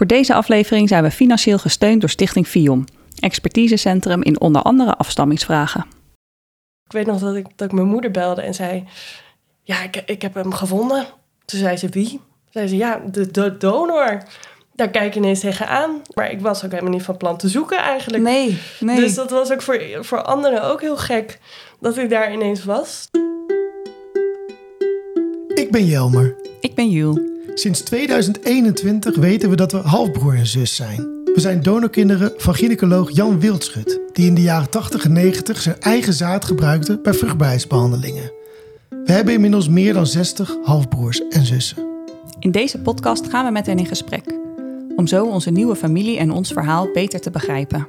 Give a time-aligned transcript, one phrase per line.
[0.00, 2.84] Voor deze aflevering zijn we financieel gesteund door Stichting FIOM,
[3.18, 5.84] expertisecentrum in onder andere afstammingsvragen.
[6.84, 8.84] Ik weet nog dat ik, dat ik mijn moeder belde en zei:
[9.62, 11.06] Ja, ik, ik heb hem gevonden.
[11.44, 12.20] Toen zei ze: Wie?
[12.50, 14.22] Zei ze: Ja, de, de donor.
[14.74, 16.02] Daar kijk je ineens tegenaan.
[16.14, 18.22] Maar ik was ook helemaal niet van plan te zoeken eigenlijk.
[18.22, 18.96] Nee, nee.
[18.96, 21.38] Dus dat was ook voor, voor anderen ook heel gek
[21.80, 23.08] dat ik daar ineens was.
[25.54, 26.36] Ik ben Jelmer.
[26.60, 27.29] Ik ben Jules.
[27.54, 30.96] Sinds 2021 weten we dat we halfbroer en zus zijn.
[31.24, 35.80] We zijn donorkinderen van gynaecoloog Jan Wildschut, die in de jaren 80 en 90 zijn
[35.80, 38.32] eigen zaad gebruikte bij vruchtbaarheidsbehandelingen.
[38.88, 41.88] We hebben inmiddels meer dan 60 halfbroers en zussen.
[42.38, 44.38] In deze podcast gaan we met hen in gesprek.
[44.96, 47.86] Om zo onze nieuwe familie en ons verhaal beter te begrijpen.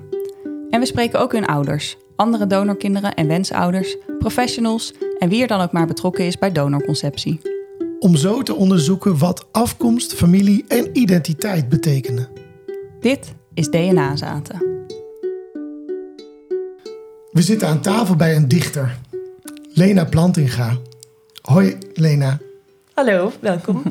[0.70, 5.62] En we spreken ook hun ouders, andere donorkinderen en wensouders, professionals en wie er dan
[5.62, 7.51] ook maar betrokken is bij donorconceptie.
[8.02, 12.28] Om zo te onderzoeken wat afkomst, familie en identiteit betekenen.
[13.00, 14.60] Dit is DNA-zaten.
[17.32, 18.98] We zitten aan tafel bij een dichter,
[19.74, 20.78] Lena Plantinga.
[21.42, 22.40] Hoi Lena,
[22.94, 23.84] Hallo, welkom.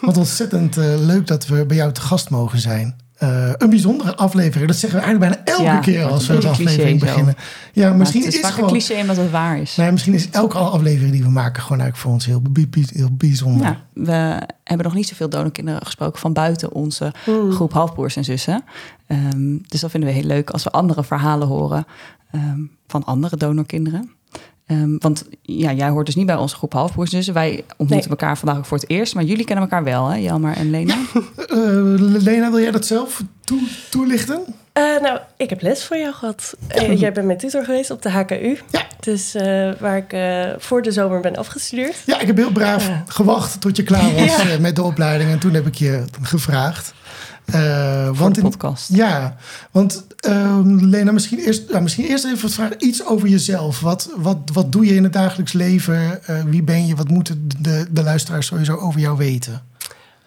[0.00, 2.96] wat ontzettend eh, leuk dat we bij jou te gast mogen zijn.
[3.18, 6.46] Eh, een bijzondere aflevering, dat zeggen we eigenlijk bijna elke Ja, keer als we een
[6.46, 7.06] aflevering zo.
[7.06, 7.34] beginnen.
[7.72, 8.68] Ja, misschien het is, is, vaak gewoon...
[8.68, 9.76] een cliché omdat het waar is.
[9.76, 12.42] Nou ja, misschien is elke aflevering die we maken gewoon eigenlijk voor ons heel,
[12.92, 13.66] heel bijzonder.
[13.66, 17.12] Ja, we hebben nog niet zoveel donorkinderen gesproken van buiten onze
[17.50, 18.64] groep halfbroers en zussen.
[19.06, 21.86] Ehm, dus dat vinden we heel leuk als we andere verhalen horen
[22.30, 24.10] ehm, van andere donorkinderen.
[24.68, 27.34] Ehm, want ja, jij hoort dus niet bij onze groep halfbroers zussen.
[27.34, 28.08] Wij ontmoeten Nee.
[28.18, 29.14] elkaar vandaag ook voor het eerst.
[29.14, 30.16] Maar jullie kennen elkaar wel, hè?
[30.16, 30.94] Jelmer en Lena.
[31.48, 31.58] Eh,
[32.22, 34.40] Lena, wil jij dat zelf toe- toelichten?
[34.72, 36.54] Eh, nou, ik heb les voor jou gehad.
[36.68, 38.58] Eh, jij bent mijn tutor geweest op de HKU.
[38.70, 38.86] Ja.
[39.00, 40.16] Dus eh, waar ik
[40.62, 41.96] voor de zomer ben afgestudeerd.
[42.06, 44.58] Ja, ik heb heel braaf gewacht tot je klaar was Ja.
[44.60, 45.30] met de opleiding.
[45.30, 46.94] En toen heb ik je gevraagd.
[47.52, 48.88] Voor want de in- podcast.
[48.94, 49.36] Ja,
[49.70, 53.80] want ehm, Lena, misschien eerst, nou, misschien eerst even vragen iets over jezelf.
[53.80, 56.24] Wat, wat, wat doe je in het dagelijks leven?
[56.26, 56.94] Eh, wie ben je?
[56.94, 59.62] Wat moeten de, de luisteraars sowieso over jou weten?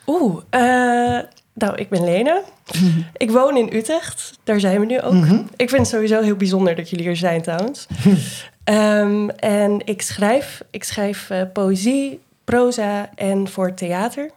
[0.08, 1.24] Oeh, eh,
[1.54, 2.42] nou, ik ben Lena.
[3.18, 4.40] Ik woon in Utrecht.
[4.44, 5.14] Daar zijn we nu ook.
[5.14, 5.36] Mhm.
[5.56, 7.88] Ik vind het sowieso heel bijzonder dat jullie hier zijn trouwens.
[8.64, 10.62] Ehm, en ik schrijf.
[10.70, 14.30] Ik schrijf eh, poëzie, proza en voor theater.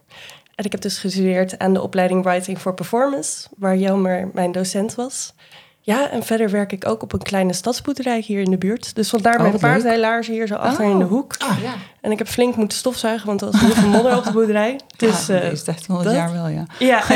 [0.54, 4.94] En ik heb dus gestudeerd aan de opleiding Writing for Performance, waar Jelmer mijn docent
[4.94, 5.34] was.
[5.80, 8.94] Ja, en verder werk ik ook op een kleine stadsboerderij hier in de buurt.
[8.94, 11.10] Dus vandaar Oh, mijn paardrijlaars hier zo achter in de Oh.
[11.10, 11.34] hoek.
[11.38, 14.24] Ah, Ja, En ik heb flink moeten stofzuigen, want er was heel veel modder op
[14.24, 14.80] de boerderij.
[14.96, 16.14] Dus ja, deze 1300 dat?
[16.14, 16.66] jaar wel, ja.
[16.78, 17.02] ja,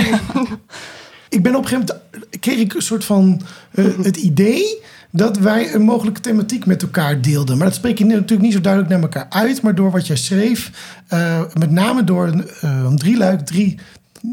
[1.29, 1.97] Ik ben op een gegeven
[2.31, 3.41] moment kreeg ik een soort van
[3.75, 7.57] eh, het idee dat wij een mogelijke thematiek met elkaar deelden.
[7.57, 10.17] Maar dat spreek je natuurlijk niet zo duidelijk naar elkaar uit, maar door wat jij
[10.17, 10.71] schreef,
[11.09, 13.79] eh, met name door een, eh, een drieluik, drie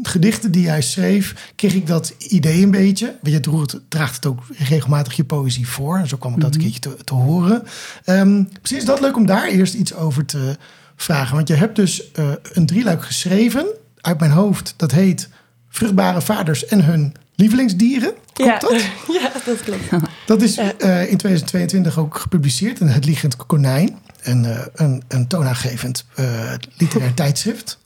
[0.02, 3.06] gedichten die jij schreef, kreeg ik dat idee een beetje.
[3.06, 5.98] Want je droeg, draagt het ook regelmatig je poëzie voor.
[5.98, 7.62] En zo kwam ik dat een keertje te, te horen.
[8.60, 10.56] Misschien is dat leuk om daar eerst iets over te
[10.96, 11.34] vragen.
[11.34, 13.66] Want je hebt dus eh, een drieluik geschreven
[14.00, 14.74] uit mijn hoofd.
[14.76, 15.28] Dat heet
[15.68, 18.12] Vruchtbare vaders en hun lievelingsdieren.
[18.32, 18.58] Klopt ja.
[18.58, 18.80] dat?
[19.20, 20.04] ja, dat klopt.
[20.26, 20.72] Dat is Ja.
[20.78, 23.98] eh, in 2022 ook gepubliceerd in Het Liegend Konijn.
[24.22, 27.78] Een, eh, een, een toonaangevend eh, literair tijdschrift.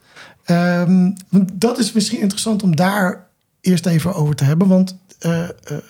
[0.43, 1.11] Ehm,
[1.53, 3.27] dat is misschien interessant om daar
[3.61, 4.67] eerst even over te hebben.
[4.67, 4.95] Want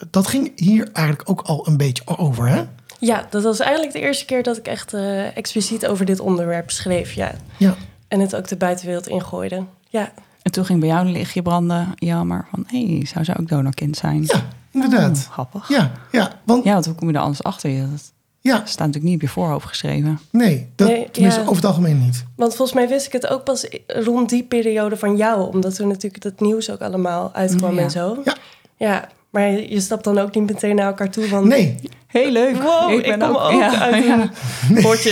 [0.10, 2.64] dat ging hier eigenlijk ook al een beetje over, hè?
[3.00, 4.94] Ja, dat was eigenlijk de eerste keer dat ik echt
[5.36, 7.14] expliciet over dit onderwerp schreef.
[7.14, 7.32] Ja.
[7.58, 7.76] Ja.
[8.08, 9.66] En het ook de buitenwereld ingooide.
[9.90, 12.64] Ja, En toen ging bij jou een lichtje branden, Jelmer, van...
[12.68, 14.24] hé, hey, zou ze ook donorkind zijn?
[14.26, 14.42] Ja,
[14.72, 15.26] inderdaad.
[15.28, 15.68] Oh, grappig.
[15.70, 17.70] Ja, ja, want Ja, want hoe kom je er anders achter?
[17.70, 17.82] Je?
[17.92, 20.20] Dat ja, staat natuurlijk niet op je voorhoofd geschreven.
[20.32, 21.46] nee, dat, Nee, tenminste ja.
[21.46, 22.26] over het algemeen niet.
[22.36, 25.54] want volgens mij wist ik het ook pas rond die periode van jou.
[25.54, 27.82] Omdat toen natuurlijk het nieuws ook allemaal uitkwam Ja.
[27.82, 28.18] en zo.
[28.26, 28.36] Ja.
[28.78, 31.48] Ja, maar je, stapt dan ook niet meteen naar elkaar toe van...
[31.48, 31.76] Nee,
[32.08, 32.62] Heel leuk.
[32.62, 35.10] Wow, ik, kom ook uit een potje.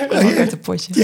[0.00, 0.94] Ik kom ook uit een potje.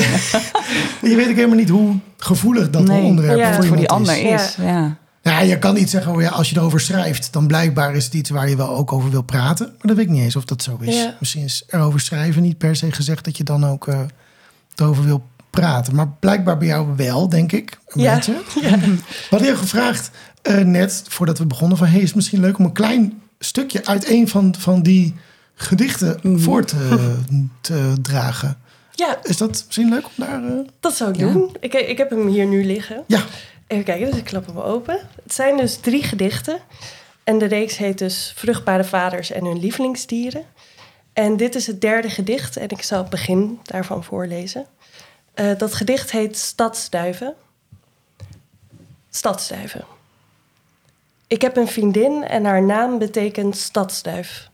[1.03, 3.55] je weet ook helemaal niet hoe gevoelig dat Nee, onderwerp ja.
[3.55, 4.43] voor, Voor die ander is.
[4.43, 4.57] is.
[4.57, 4.97] Ja.
[5.23, 8.15] Ja, je kan niet zeggen, oh ja, als je erover schrijft, dan blijkbaar is het
[8.15, 9.67] iets waar je wel ook over wil praten.
[9.67, 10.95] Maar dat weet ik niet eens of dat zo is.
[10.97, 11.17] Ja.
[11.21, 14.01] Misschien is erover schrijven niet per se gezegd dat je dan ook eh,
[14.77, 15.95] erover wil praten.
[15.95, 17.79] Maar blijkbaar bij jou wel, denk ik.
[17.89, 18.15] Een Ja.
[18.15, 18.33] beetje.
[18.55, 18.99] We
[19.31, 20.11] hadden je gevraagd
[20.45, 23.87] eh, net, voordat we begonnen, van hey, is het misschien leuk om een klein stukje
[23.87, 25.15] uit een van, van die
[25.55, 26.39] gedichten Mhm.
[26.39, 27.15] voor te,
[27.61, 28.59] te dragen.
[28.93, 30.45] Ja, Is dat misschien leuk om daar...
[30.45, 31.33] eh, dat zou ik Ja.
[31.33, 31.57] doen.
[31.61, 33.03] Ik, ik heb hem hier nu liggen.
[33.07, 33.23] Ja,
[33.67, 34.99] Even kijken, dus ik klap hem open.
[35.23, 36.59] Het zijn dus drie gedichten.
[37.25, 40.43] En de reeks heet dus Vruchtbare vaders en hun lievelingsdieren.
[41.13, 44.67] En dit is het derde gedicht en ik zal het begin daarvan voorlezen.
[45.35, 47.35] Eh, dat gedicht heet Stadsduiven.
[49.11, 49.85] Stadsduiven.
[51.35, 54.51] Ik heb een vriendin en haar naam betekent stadsduif.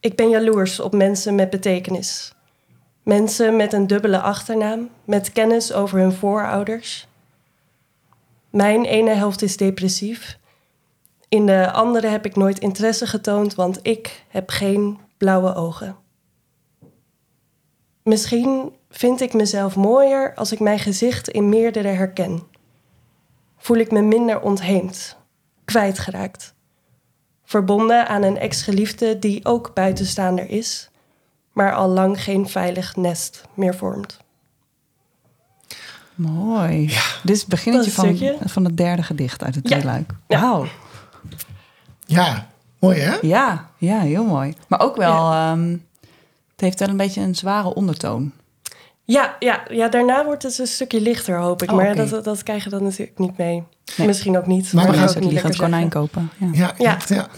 [0.00, 2.34] Ik ben jaloers op mensen met betekenis.
[3.02, 7.08] Mensen met een dubbele achternaam, met kennis over hun voorouders.
[8.50, 10.38] Mijn ene helft is depressief.
[11.28, 15.96] In de andere heb ik nooit interesse getoond, want ik heb geen blauwe ogen.
[18.02, 22.42] Misschien vind ik mezelf mooier als ik mijn gezicht in meerdere herken.
[23.56, 25.18] Voel ik me minder ontheemd,
[25.70, 26.54] kwijtgeraakt.
[27.44, 30.90] Verbonden aan een ex-geliefde die ook buitenstaander is,
[31.52, 34.18] maar al lang geen veilig nest meer vormt.
[36.14, 36.86] Mooi.
[37.22, 39.76] Dit is het beginnetje van, van het derde gedicht uit het Ja.
[39.78, 40.12] tweeluik.
[40.28, 40.40] Ja.
[40.40, 40.66] Wauw.
[42.06, 42.46] Ja,
[42.78, 43.16] mooi hè?
[43.22, 44.54] Ja, ja, heel mooi.
[44.68, 45.70] Maar ook wel, ehm,
[46.50, 48.32] het heeft wel een beetje een zware ondertoon.
[49.10, 51.70] Ja, ja, ja, daarna wordt het een stukje lichter, hoop ik.
[51.70, 53.62] Oh, maar dat, dat krijg je dan natuurlijk niet mee.
[53.96, 54.06] Nee.
[54.06, 54.72] Misschien ook niet.
[54.72, 56.30] Maar Maar we gaan ook het niet liegend lekker konijn kopen.
[56.38, 56.50] Ja.
[56.52, 56.98] Ja, Ja.
[57.08, 57.28] ja.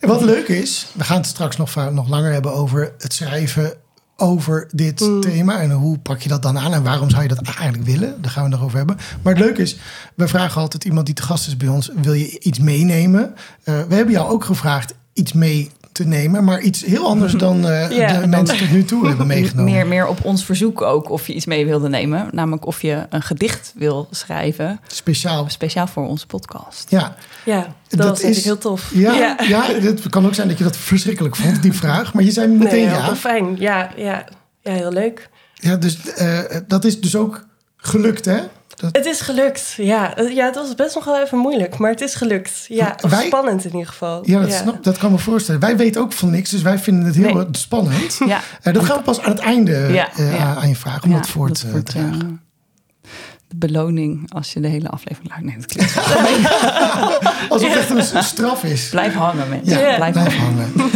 [0.00, 3.74] En wat leuk is, we gaan het straks nog, nog langer hebben over het schrijven
[4.16, 5.20] over dit Mm.
[5.20, 5.60] thema.
[5.60, 8.22] En hoe pak je dat dan aan en waarom zou je dat eigenlijk willen?
[8.22, 8.96] Daar gaan we het nog over hebben.
[9.22, 9.76] Maar het leuke is,
[10.14, 13.34] we vragen altijd iemand die te gast is bij ons, wil je iets meenemen?
[13.64, 17.66] Eh, we hebben jou ook gevraagd iets mee te nemen, maar iets heel anders dan
[17.68, 19.72] eh, Ja, de mensen tot nu toe hebben meegenomen.
[19.72, 22.28] Meer, meer op ons verzoek ook of je iets mee wilde nemen.
[22.32, 25.48] Namelijk of je een gedicht wil schrijven, Speciaal.
[25.48, 26.90] speciaal voor onze podcast.
[26.90, 28.90] Ja, Ja, dat, is- heel tof.
[28.94, 29.64] ja, ja.
[29.80, 32.14] het kan ook zijn dat je dat verschrikkelijk vond, die vraag.
[32.14, 33.06] Maar je zei Nee, meteen heel ja.
[33.08, 33.56] tof, fijn.
[33.58, 34.24] Ja, ja,
[34.60, 35.28] ja, heel leuk.
[35.54, 37.46] Ja, dus eh, dat is dus ook
[37.76, 38.38] gelukt, hè?
[38.80, 40.16] Dat, Het is gelukt, ja.
[40.16, 42.64] Eh, Ja, het was best nog wel even moeilijk, maar het is gelukt.
[42.68, 44.20] Ja, of Wij- spannend in ieder geval.
[44.24, 45.60] ja, dat, Snap, dat kan me voorstellen.
[45.60, 47.46] Wij weten ook van niks, dus wij vinden het heel Nee.
[47.50, 48.18] spannend.
[48.26, 50.54] Ja, Eh, dat gaan we pas aan het einde Ja, eh, ja.
[50.54, 52.40] aan je vragen, om ja, dat voor dat te dragen.
[53.48, 55.76] de beloning als je de hele aflevering luistert.
[56.22, 56.46] Nee,
[57.50, 58.88] Alsof het echt een, een straf is.
[58.88, 59.78] Blijf hangen, mensen.
[59.78, 59.96] Ja, Ja.
[59.96, 60.72] Blijf blijf hangen.
[60.76, 60.90] hangen.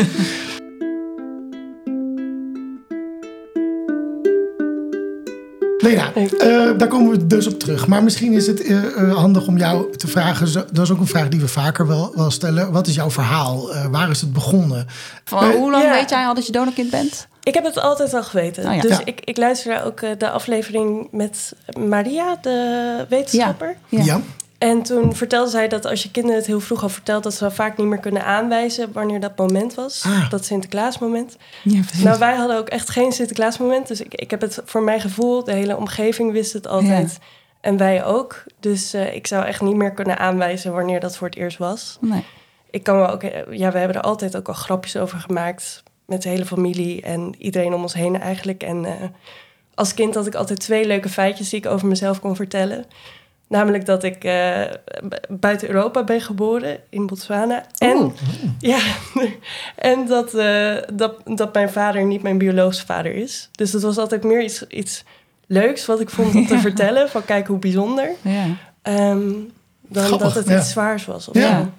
[5.84, 7.86] Lena, eh, daar komen we dus op terug.
[7.86, 10.46] Maar misschien is het eh, eh, handig om jou te vragen.
[10.48, 12.72] zo- Dat is ook een vraag die we vaker wel, wel stellen.
[12.72, 13.72] Wat is jouw verhaal?
[13.74, 14.86] Eh, waar is het begonnen?
[15.24, 15.90] Van, hoe lang Ja.
[15.90, 17.26] weet jij al dat je donorkind bent?
[17.42, 18.66] Ik heb het altijd al geweten.
[18.68, 18.80] Oh ja.
[18.80, 19.00] Dus Ja.
[19.04, 23.76] ik, ik luisterde ook de aflevering met Maria, de wetenschapper.
[23.88, 24.20] Ja.
[24.64, 27.22] En toen vertelde zij dat als je kinderen het heel vroeg al vertelt...
[27.22, 30.02] dat ze vaak niet meer kunnen aanwijzen wanneer dat moment was.
[30.06, 30.30] Ah.
[30.30, 31.36] Dat Sinterklaasmoment.
[31.62, 32.04] Ja, precies.
[32.04, 33.88] Nou, wij hadden ook echt geen Sinterklaasmoment.
[33.88, 37.18] Dus ik, ik heb het voor mijn gevoel, de hele omgeving wist het altijd.
[37.60, 38.42] En wij ook.
[38.60, 41.98] Dus eh, ik zou echt niet meer kunnen aanwijzen wanneer dat voor het eerst was.
[42.00, 42.24] nee.
[42.70, 45.82] Ik kan wel ook, eh, ja, we hebben er altijd ook al grapjes over gemaakt.
[46.06, 48.62] Met de hele familie en iedereen om ons heen eigenlijk.
[48.62, 48.92] En eh,
[49.74, 52.84] als kind had ik altijd twee leuke feitjes die ik over mezelf kon vertellen.
[53.48, 54.60] Namelijk dat ik eh,
[55.28, 57.64] buiten Europa ben geboren, in Botswana.
[57.78, 58.12] En,
[58.58, 58.78] ja,
[59.76, 63.48] en dat, eh, dat, dat mijn vader niet mijn biologische vader is.
[63.52, 65.04] Dus dat was altijd meer iets, iets
[65.46, 67.08] leuks wat ik vond om te vertellen.
[67.10, 68.10] Van kijk hoe bijzonder.
[68.22, 68.44] Ja.
[68.82, 69.30] Ehm,
[69.88, 70.58] dan Grappig, dat het ja.
[70.58, 71.28] iets zwaars was.
[71.28, 71.70] Of Ja.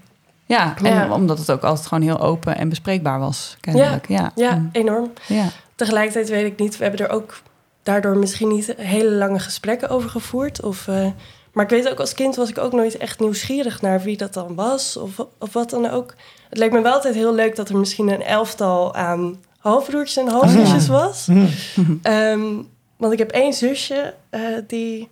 [0.48, 4.08] Ja, en omdat het ook altijd gewoon heel open en bespreekbaar was, kennelijk.
[4.08, 4.70] Ja, Ja, Mm.
[4.72, 5.12] enorm.
[5.28, 5.46] ja.
[5.76, 7.38] Tegelijkertijd weet ik niet, we hebben er ook
[7.84, 10.62] daardoor misschien niet hele lange gesprekken over gevoerd.
[10.62, 11.08] Of, eh,
[11.56, 14.34] maar ik weet ook, als kind was ik ook nooit echt nieuwsgierig naar wie dat
[14.34, 14.98] dan was.
[14.98, 16.14] Of, of wat dan ook.
[16.50, 20.28] Het leek me wel altijd heel leuk dat er misschien een elftal aan halfbroertjes en
[20.28, 21.26] halfzusjes was.
[21.26, 21.46] Hm.
[22.02, 22.54] Ehm,
[22.98, 25.10] want ik heb één zusje eh, die,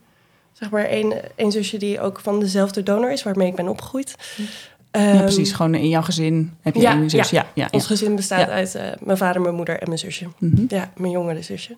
[0.51, 4.15] zeg maar, één, één zusje die ook van dezelfde donor is, waarmee ik ben opgegroeid.
[4.36, 4.46] ja,
[4.91, 5.51] Ehm, precies.
[5.51, 7.29] Gewoon in jouw gezin heb je ja, één zus.
[7.29, 7.68] Ja, ja.
[7.72, 10.27] Ons gezin bestaat uit eh, mijn vader, mijn moeder en mijn zusje.
[10.38, 10.65] Mhm.
[10.68, 11.75] Ja, mijn jongere zusje.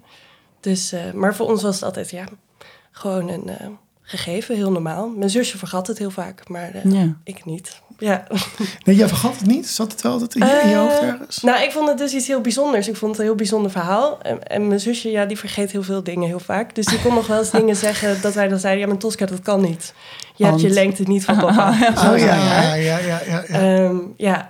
[0.59, 2.25] Dus, eh, maar voor ons was het altijd ja,
[2.91, 3.49] gewoon een
[4.05, 5.07] gegeven, heel normaal.
[5.17, 7.15] Mijn zusje vergat het heel vaak, maar eh, Ja.
[7.23, 7.81] ik niet.
[7.99, 8.23] Ja.
[8.83, 9.67] Nee, jij vergat het niet?
[9.67, 11.41] Zat het wel altijd in je, in je hoofd Eh, ergens?
[11.41, 12.87] Nou, ik vond het dus iets heel bijzonders.
[12.87, 14.21] Ik vond het een heel bijzonder verhaal.
[14.21, 16.75] En, en mijn zusje, ja, die vergeet heel veel dingen heel vaak.
[16.75, 18.81] Dus die kon nog wel eens dingen zeggen dat wij dan zeiden...
[18.83, 19.93] ja, maar Tosca, dat kan niet.
[20.35, 21.69] Je hebt je lengte niet van papa.
[21.95, 22.45] Oh zeg ja, maar.
[22.45, 23.83] ja, ja, ja, ja, ja.
[23.83, 24.47] Ehm, ja.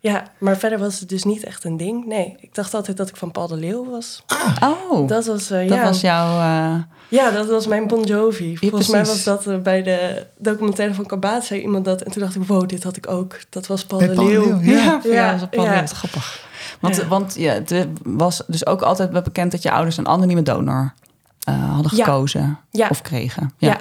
[0.00, 2.06] ja, maar verder was het dus niet echt een ding.
[2.06, 4.22] Nee, ik dacht altijd dat ik van Paul de Leeuw was.
[4.62, 5.82] Oh, dat, Dat was, eh, ja.
[5.84, 6.38] was jouw...
[6.40, 6.74] eh,
[7.10, 8.56] Ja, dat was mijn Bon Jovi.
[8.56, 12.02] Volgens mij was dat eh, bij de documentaire van Kabaat, zei iemand dat.
[12.02, 13.38] En toen dacht ik, wow, dit had ik ook.
[13.48, 14.60] Dat was Paul de Paul de Leeuw.
[14.60, 15.00] Ja, Ja.
[15.04, 15.86] ja, Ja, dat is op ja.
[15.86, 16.48] grappig.
[16.80, 17.06] Want, Ja.
[17.06, 20.92] want ja, het was dus ook altijd wel bekend dat je ouders een anonieme donor
[21.40, 22.04] eh, hadden Ja.
[22.04, 22.88] gekozen Ja.
[22.90, 23.52] of kregen.
[23.58, 23.68] Ja.
[23.68, 23.80] Ja.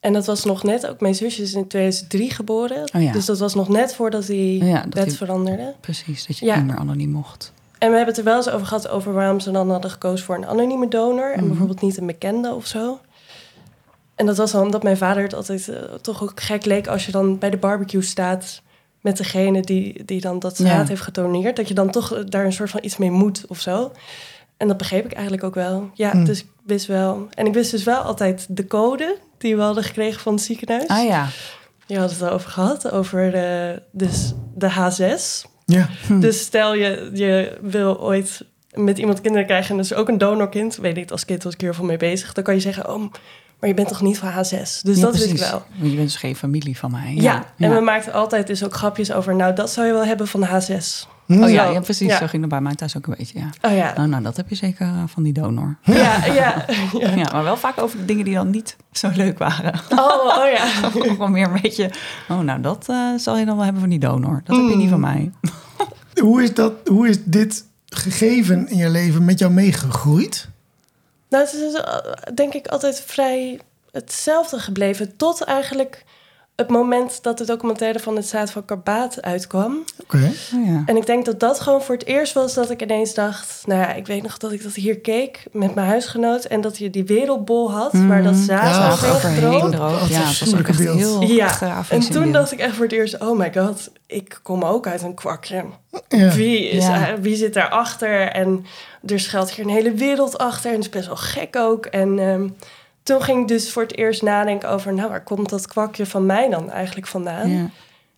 [0.00, 2.88] En dat was nog net, ook mijn zusje is in 2003 geboren.
[2.94, 3.12] Oh ja.
[3.12, 5.74] Dus dat was nog net voordat die Ja, dat wet die- veranderde.
[5.80, 6.56] Precies, dat je Ja.
[6.56, 7.52] niet meer anoniem mocht.
[7.78, 10.24] En we hebben het er wel eens over gehad over waarom ze dan hadden gekozen
[10.26, 11.32] voor een anonieme donor.
[11.32, 11.48] En Mhm.
[11.48, 13.00] bijvoorbeeld niet een bekende of zo.
[14.14, 17.06] En dat was dan omdat mijn vader het altijd eh, toch ook gek leek als
[17.06, 18.62] je dan bij de barbecue staat
[19.00, 20.84] met degene die, die dan dat zaad Ja.
[20.86, 21.56] heeft getoneerd.
[21.56, 23.92] Dat je dan toch eh, daar een soort van iets mee moet of zo.
[24.56, 25.90] En dat begreep ik eigenlijk ook wel.
[25.94, 26.24] Ja, Hmm.
[26.24, 27.26] dus ik wist wel.
[27.34, 30.86] En ik wist dus wel altijd de code die we hadden gekregen van het ziekenhuis.
[30.88, 31.28] Ah ja.
[31.86, 35.46] Je had het over gehad, over de, dus de H6.
[35.66, 35.88] Ja.
[36.06, 36.20] Hm.
[36.20, 38.44] Dus stel je, je wil ooit
[38.74, 39.70] met iemand kinderen krijgen...
[39.70, 40.76] en dat is ook een donorkind.
[40.76, 42.32] Weet ik, als kind was ik hier heel veel mee bezig.
[42.32, 43.00] Dan kan je zeggen, oh,
[43.60, 44.36] maar je bent toch niet van H6?
[44.38, 45.50] Dus Ja, dat wist ik precies.
[45.50, 45.64] wel.
[45.78, 47.14] Want Je bent dus geen familie van mij.
[47.14, 49.34] Ja, en we maakten altijd dus ook grapjes over...
[49.34, 51.08] nou, dat zou je wel hebben van de H6.
[51.28, 52.08] Oh ja, precies.
[52.08, 52.18] Ja.
[52.18, 53.50] Zo ging het bij mij thuis ook een beetje, ja.
[53.70, 55.76] Oh ja, Nou, nou, dat heb je zeker eh, van die donor.
[55.82, 56.32] ja, ja.
[56.34, 56.64] ja.
[57.16, 59.74] Ja, maar wel vaak over de dingen die dan niet zo leuk waren.
[59.90, 60.90] Oh, oh ja.
[61.10, 61.90] Ook wel meer een beetje...
[62.28, 64.40] Oh, nou, dat eh, zal je dan wel hebben van die donor.
[64.44, 65.32] Dat heb je niet van mij.
[66.14, 70.48] Hoe, is dat, hoe is dit gegeven in je leven met jou meegegroeid?
[71.28, 73.60] Nou, het is eh, denk ik altijd vrij
[73.92, 75.16] hetzelfde gebleven.
[75.16, 76.04] Tot eigenlijk
[76.56, 79.84] het moment dat de documentaire van het Zaad van Karbaat uitkwam.
[80.02, 80.32] Oké.
[80.54, 80.82] Oh, ja.
[80.86, 83.62] En ik denk dat dat gewoon voor het eerst was dat ik ineens dacht...
[83.66, 86.44] Nou ja, ik weet nog dat ik dat hier keek met mijn huisgenoot...
[86.44, 89.72] en dat je die wereldbol had waar dat zaad Ja, gedroogd.
[89.72, 90.98] Dat Ja, het was ook afschuwelijke echt beeld.
[90.98, 93.18] heel Ja, en toen dacht ik echt voor het eerst...
[93.18, 95.64] oh my god, ik kom ook uit een kwakje.
[96.08, 96.32] Ja.
[96.32, 97.20] Wie, is, Ja.
[97.20, 98.28] wie zit daarachter?
[98.28, 98.66] En
[99.06, 100.70] er schuilt hier een hele wereld achter.
[100.70, 101.86] En het is best wel gek ook.
[101.86, 102.48] En ehm,
[103.06, 104.94] toen ging ik dus voor het eerst nadenken over...
[104.94, 107.50] nou, waar komt dat kwakje van mij dan eigenlijk vandaan?
[107.50, 107.70] Ja.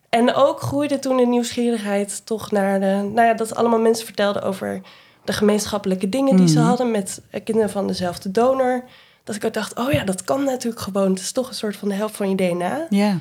[0.09, 3.09] En ook groeide toen de nieuwsgierigheid toch naar de...
[3.13, 4.81] Nou ja, dat allemaal mensen vertelden over
[5.23, 6.67] de gemeenschappelijke dingen die ze Mhm.
[6.67, 6.91] hadden...
[6.91, 8.83] met eh, kinderen van dezelfde donor.
[9.23, 11.09] Dat ik ook dacht, oh ja, dat kan natuurlijk gewoon.
[11.09, 12.85] Het is toch een soort van de helft van je DNA.
[12.89, 13.17] ja.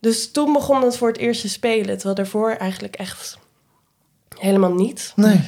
[0.00, 1.94] Dus toen begon dat voor het eerst te spelen.
[1.94, 3.38] Terwijl daarvoor eigenlijk echt
[4.38, 5.12] helemaal niet.
[5.16, 5.40] Nee.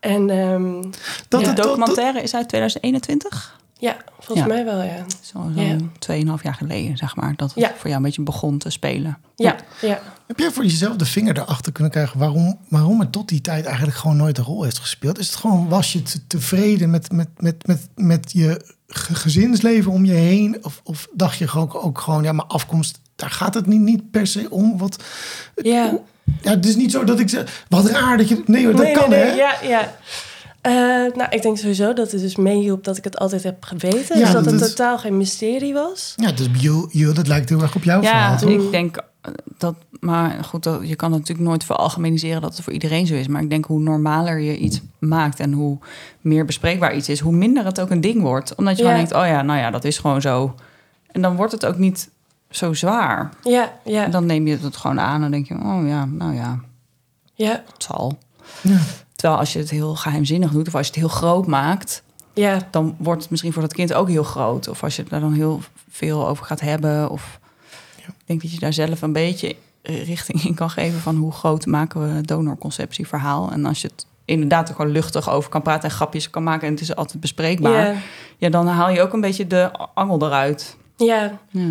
[0.00, 0.82] En ehm,
[1.28, 3.57] Dat de documentaire is uit 2021.
[3.78, 4.54] Ja, volgens Ja.
[4.54, 5.04] mij wel, ja.
[5.20, 5.68] Zo, Ja.
[5.78, 7.32] zo'n 2,5 jaar geleden, zeg maar.
[7.36, 7.68] Dat het Ja.
[7.76, 9.18] voor jou een beetje begon te spelen.
[9.36, 10.00] Ja, ja.
[10.26, 13.64] Heb jij voor jezelf de vinger erachter kunnen krijgen waarom, waarom het tot die tijd
[13.64, 15.18] eigenlijk gewoon nooit een rol heeft gespeeld?
[15.18, 19.92] Is het gewoon, was je te- tevreden met, met, met, met, met je ge- gezinsleven
[19.92, 20.64] om je heen?
[20.64, 24.10] Of, of dacht je gewoon, ook gewoon, ja, maar afkomst, daar gaat het niet, niet
[24.10, 24.78] per se om?
[24.78, 25.02] Wat,
[25.54, 25.98] ja.
[26.42, 28.82] ja, het is niet zo dat ik zeg, wat raar dat je, nee hoor, dat
[28.84, 29.26] nee, kan nee, hè?
[29.26, 29.94] nee, ja, ja.
[30.60, 30.72] Eh,
[31.14, 34.18] nou, ik denk sowieso dat het dus meehielp dat ik het altijd heb geweten.
[34.18, 36.12] Ja, dus dat dat het is- totaal geen mysterie was.
[36.16, 36.48] Ja, dus
[37.14, 38.36] dat lijkt heel erg op jouw Ja, verhaal.
[38.38, 38.50] toch?
[38.50, 42.72] ik denk eh, dat, maar goed, dat, je kan natuurlijk nooit veralgemeniseren dat het voor
[42.72, 43.28] iedereen zo is.
[43.28, 45.78] Maar ik denk hoe normaler je iets maakt en hoe
[46.20, 48.54] meer bespreekbaar iets is, hoe minder het ook een ding wordt.
[48.54, 48.88] Omdat je Ja.
[48.90, 50.54] gewoon denkt, oh ja, nou ja, dat is gewoon zo.
[51.12, 52.08] En dan wordt het ook niet
[52.50, 53.30] zo zwaar.
[53.42, 56.34] Ja, ja, En dan neem je het gewoon aan en denk je, oh ja, nou
[56.34, 56.58] ja,
[57.34, 58.18] ja, het zal.
[58.62, 58.78] Ja.
[59.18, 62.02] Terwijl als je het heel geheimzinnig doet of als je het heel groot maakt,
[62.34, 62.68] ja.
[62.70, 64.68] dan wordt het misschien voor dat kind ook heel groot.
[64.68, 65.60] Of als je daar dan heel
[65.90, 67.10] veel over gaat hebben.
[67.10, 67.38] Of
[67.96, 71.66] ik denk dat je daar zelf een beetje richting in kan geven van hoe groot
[71.66, 73.50] maken we donorconceptieverhaal.
[73.50, 76.66] En als je het inderdaad er gewoon luchtig over kan praten en grapjes kan maken
[76.66, 77.86] en het is altijd bespreekbaar.
[77.86, 78.00] Ja,
[78.36, 80.76] Ja, dan haal je ook een beetje de angel eruit.
[80.96, 81.38] ja.
[81.50, 81.70] Ja.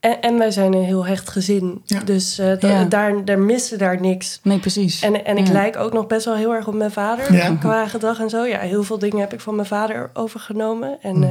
[0.00, 1.80] En, en wij zijn een heel hecht gezin.
[1.84, 2.00] Ja.
[2.00, 2.84] Dus eh, Ja.
[2.84, 4.40] daar, daar miste daar niks.
[4.42, 5.02] Nee, precies.
[5.02, 5.52] En, en ik Ja.
[5.52, 8.44] lijk ook nog best wel heel erg op mijn vader qua gedrag en zo.
[8.44, 10.98] Ja, heel veel dingen heb ik van mijn vader overgenomen.
[11.02, 11.22] En, Hm.
[11.22, 11.30] eh,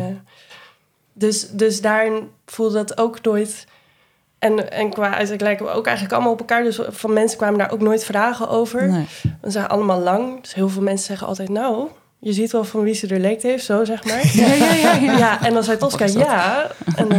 [1.13, 3.65] dus, dus daarin voelde dat ook nooit...
[4.39, 6.63] En, en qua uiterlijk lijken we ook eigenlijk allemaal op elkaar.
[6.63, 8.87] Dus van mensen kwamen daar ook nooit vragen over.
[8.89, 9.05] Nee.
[9.41, 10.41] We zijn allemaal lang.
[10.41, 11.49] Dus heel veel mensen zeggen altijd...
[11.49, 11.87] nou,
[12.19, 14.21] je ziet wel van wie ze er leekt heeft, zo zeg maar.
[14.33, 15.17] Ja, ja, ja, ja.
[15.17, 16.71] Ja, en dan zei Tosca ja.
[16.95, 17.17] En dan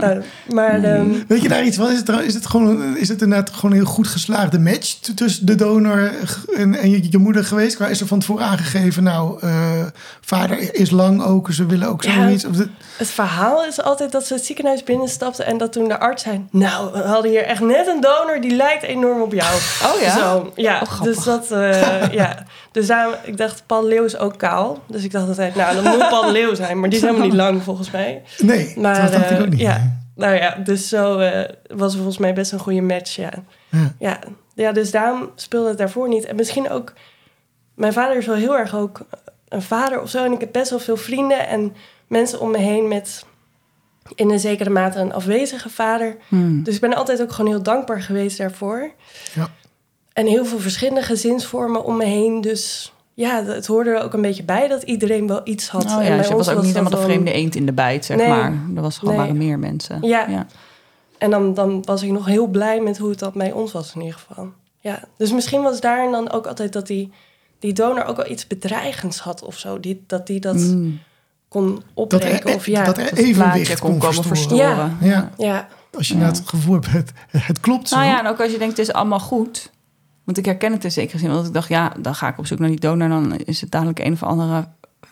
[0.00, 1.90] nou, maar ehm, Weet je daar iets van?
[1.90, 5.46] Is het, is het, gewoon, is het inderdaad gewoon een heel goed geslaagde match tussen
[5.46, 6.12] de donor
[6.56, 7.80] en, en je, je moeder geweest?
[7.80, 9.86] Is er van tevoren aangegeven, nou, eh,
[10.20, 12.12] vader is lang ook, ze willen ook Ja.
[12.12, 12.44] zoiets?
[12.44, 12.56] Of
[12.96, 15.46] het verhaal is altijd dat ze het ziekenhuis binnenstapten...
[15.46, 16.46] en dat toen de arts zei...
[16.50, 19.54] nou, we hadden hier echt net een donor die lijkt enorm op jou.
[19.84, 20.16] Oh ja?
[20.18, 20.80] Zo, ja.
[20.82, 22.46] Oh, dus dat, eh, ja.
[22.72, 24.82] Dus daarom, ik dacht, Paul Leeuw is ook kaal.
[24.86, 26.80] Dus ik dacht altijd, nou, dan moet Paul Leeuw zijn.
[26.80, 28.22] Maar die is helemaal niet lang, volgens mij.
[28.38, 29.60] nee, Maar, dat dacht ik eh, ook niet.
[29.60, 30.00] ja.
[30.14, 33.32] Nou ja, dus zo eh, was het volgens mij best een goede match, ja.
[33.68, 33.94] Ja.
[33.98, 34.18] Ja,
[34.54, 36.24] ja dus daarom speelde het daarvoor niet.
[36.24, 36.92] En misschien ook...
[37.74, 39.00] Mijn vader is wel heel erg ook
[39.48, 40.24] een vader of zo.
[40.24, 41.74] En ik heb best wel veel vrienden en
[42.06, 43.24] mensen om me heen met...
[44.14, 46.16] in een zekere mate een afwezige vader.
[46.28, 46.62] Hmm.
[46.62, 48.90] Dus ik ben altijd ook gewoon heel dankbaar geweest daarvoor.
[49.34, 49.50] Ja.
[50.12, 52.40] En heel veel verschillende gezinsvormen om me heen.
[52.40, 55.84] Dus ja, het hoorde er ook een beetje bij dat iedereen wel iets had.
[55.84, 57.66] Oh En ja, dus je ons was ook niet helemaal de dan- vreemde eend in
[57.66, 58.28] de bijt, zeg Nee.
[58.28, 58.52] maar.
[58.76, 59.22] Er was gewoon Nee.
[59.22, 59.98] waren meer mensen.
[60.02, 60.26] Ja.
[60.28, 60.46] ja.
[61.18, 63.94] En dan, dan was ik nog heel blij met hoe het dat bij ons was
[63.94, 64.48] in ieder geval.
[64.80, 67.12] Ja, dus misschien was daar dan ook altijd dat die,
[67.58, 69.80] die donor ook wel iets bedreigends had of zo.
[69.80, 71.00] Die, dat die dat Mm.
[71.48, 72.50] kon opbreken.
[72.50, 74.36] er, of ja, dat er Dat evenwicht plaatje kon komen verstoren.
[74.36, 74.96] verstoren.
[75.00, 75.30] Ja.
[75.38, 76.20] ja, Als je Ja.
[76.20, 77.96] nou het gevoel hebt, het, het klopt zo.
[77.96, 79.70] Nou ja, en ook als je denkt, het is allemaal goed.
[80.24, 81.30] Want ik herken het in zekere zin.
[81.30, 83.08] Want ik dacht, ja, dan ga ik op zoek naar die donor.
[83.08, 84.68] Dan is het dadelijk een of andere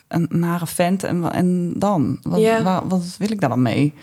[0.09, 1.05] een nare vent.
[1.05, 2.19] En, en dan?
[2.23, 2.63] Wat, Ja.
[2.63, 3.95] wa- wat wil ik daar dan mee?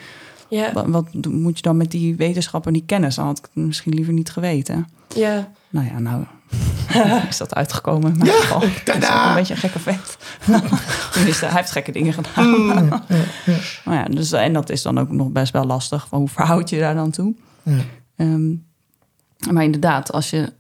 [0.49, 3.15] ja, Wat, wat moet je dan met die wetenschap en die kennis?
[3.15, 4.87] Dan had ik het misschien liever niet geweten.
[5.15, 5.51] ja.
[5.69, 6.23] Nou ja, nou
[7.29, 8.61] is dat uitgekomen in mijn Ja, geval.
[8.97, 10.17] Is een beetje een gekke vent.
[11.13, 12.49] Tenminste, hij heeft gekke dingen gedaan.
[12.65, 12.73] Ja,
[13.07, 13.53] ja, ja.
[13.85, 16.07] Maar ja, dus, en dat is dan ook nog best wel lastig.
[16.07, 17.33] Van hoe verhoud je je daar dan toe?
[17.63, 17.77] Ja.
[18.15, 18.49] Ehm,
[19.51, 20.53] maar inderdaad, als je...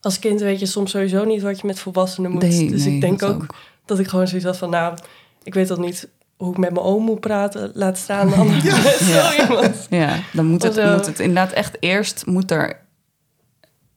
[0.00, 2.42] Als kind weet je soms sowieso niet wat je met volwassenen moet.
[2.42, 3.54] Nee, dus nee, ik denk dat ook,
[3.84, 4.70] dat ik gewoon zoiets had van...
[4.70, 4.96] nou,
[5.42, 7.70] ik weet al niet hoe ik met mijn oom moet praten.
[7.74, 8.62] Laat staan dan met
[9.02, 9.86] zo iemand.
[9.90, 12.26] Ja, dan moet het, moet het inderdaad echt eerst...
[12.26, 12.76] moet er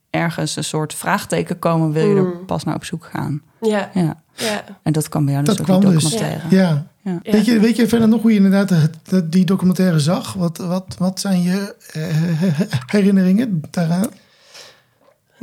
[0.10, 1.91] ergens een soort vraagteken komen...
[1.91, 2.45] wil je er Mm.
[2.45, 3.41] pas naar op zoek gaan.
[3.62, 4.63] Ja, Ja, ja.
[4.83, 6.03] en dat kan bij jou dus Dat ook die dus.
[6.03, 6.55] documentaire.
[6.55, 6.88] Ja.
[7.01, 7.19] Ja.
[7.24, 7.31] Ja.
[7.31, 10.33] Weet, je, weet je verder nog hoe je inderdaad dat- die documentaire zag?
[10.33, 12.01] Wat, wat, wat zijn je eh,
[12.95, 14.07] herinneringen daaraan?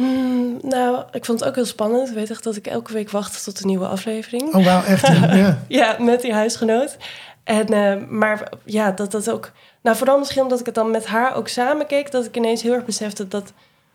[0.00, 2.08] Hmm, nou, ik vond het ook heel spannend.
[2.08, 4.54] Ik weet echt dat ik elke week wachtte tot een nieuwe aflevering.
[4.54, 5.08] Oh, wauw, echt.
[5.36, 5.58] Ja.
[5.68, 5.96] ja.
[5.98, 6.96] Met die huisgenoot.
[7.44, 9.50] En, eh, maar ja, dat dat ook...
[9.82, 12.10] Nou, vooral misschien omdat ik het dan met haar ook samen keek...
[12.10, 13.52] dat ik ineens heel erg besefte dat...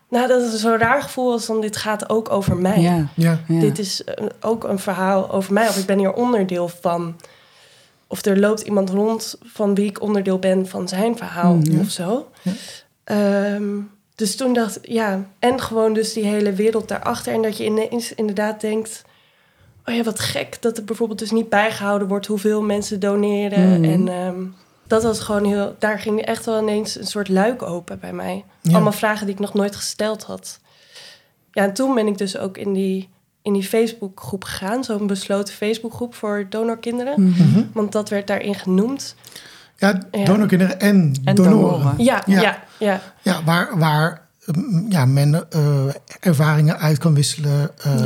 [0.10, 2.80] Nou, dat het zo'n raar gevoel was van dit gaat ook over mij.
[2.82, 3.40] Ja, ja.
[3.48, 3.60] ja.
[3.60, 5.68] Dit is eh, ook een verhaal over mij.
[5.68, 7.16] Of ik ben hier onderdeel van.
[8.08, 11.80] Of er loopt iemand rond van wie ik onderdeel ben van zijn verhaal Mhm.
[11.80, 12.28] of zo.
[12.42, 12.52] Ja.
[14.16, 17.34] Dus toen dacht ik, ja, en gewoon dus die hele wereld daarachter.
[17.34, 19.04] En dat je ineens inderdaad denkt...
[19.86, 22.26] oh ja, wat gek dat er bijvoorbeeld dus niet bijgehouden wordt...
[22.26, 23.80] hoeveel mensen doneren.
[23.80, 23.92] Mhm.
[23.92, 24.44] En ehm,
[24.88, 25.76] dat was gewoon heel...
[25.80, 28.44] Daar ging echt wel ineens een soort luik open bij mij.
[28.62, 28.74] Ja.
[28.74, 30.60] Allemaal vragen die ik nog nooit gesteld had.
[31.52, 33.10] Ja, en toen ben ik dus ook in die,
[33.42, 34.84] in die Facebookgroep gegaan.
[34.84, 37.24] Zo'n besloten Facebookgroep voor donorkinderen.
[37.24, 37.64] Mhm.
[37.74, 39.16] Want dat werd daarin genoemd.
[39.78, 41.60] Ja, donorkinderen en, En donoren.
[41.60, 41.94] donoren.
[42.04, 42.42] Ja, Ja.
[42.42, 43.02] ja, ja.
[43.22, 45.86] Ja, waar, waar mm, ja, men eh,
[46.20, 48.06] ervaringen uit kan wisselen, eh, Ja.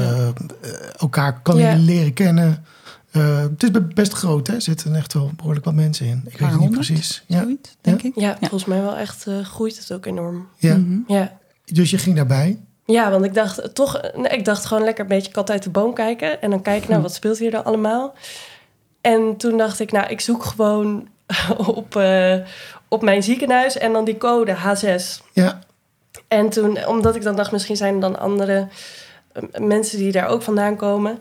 [0.61, 1.75] eh, elkaar kan Ja.
[1.75, 2.65] leren kennen.
[3.11, 4.53] Eh, het is be- best groot, hè?
[4.53, 6.21] Er zitten echt wel behoorlijk wat mensen in.
[6.29, 7.23] Ik weet het niet precies.
[7.27, 7.39] Ja.
[7.41, 8.11] Zoiets, denk ik.
[8.15, 10.47] Ja, volgens mij wel echt eh, groeit het ook enorm.
[10.57, 10.75] Ja.
[10.77, 10.99] Mhm.
[11.07, 11.37] Ja.
[11.65, 12.59] Dus je ging daarbij.
[12.85, 15.69] Ja, want ik dacht toch, nee, ik dacht gewoon lekker een beetje kat uit de
[15.69, 16.41] boom kijken.
[16.41, 16.91] En dan kijken Hm.
[16.91, 18.13] naar wat speelt hier dan allemaal.
[19.01, 21.07] En toen dacht ik, nou, ik zoek gewoon
[21.67, 22.35] op, eh,
[22.87, 25.23] op mijn ziekenhuis en dan die code H6.
[25.33, 25.59] Ja,
[26.27, 28.67] En toen, omdat ik dan dacht, misschien zijn er dan andere
[29.31, 31.19] eh, mensen die daar ook vandaan komen.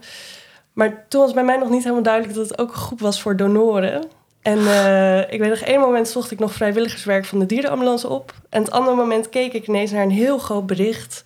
[0.72, 3.22] Maar toen was bij mij nog niet helemaal duidelijk dat het ook een groep was
[3.22, 4.04] voor donoren.
[4.42, 8.34] En eh, ik weet nog, één moment zocht ik nog vrijwilligerswerk van de dierenambulance op.
[8.48, 11.24] En het andere moment keek ik ineens naar een heel groot bericht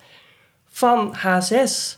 [0.69, 1.97] van H6.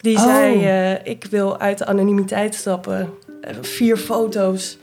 [0.00, 0.22] Die Oh.
[0.24, 3.14] zei, ik wil uit de anonimiteit stappen.
[3.60, 4.78] Vier foto's.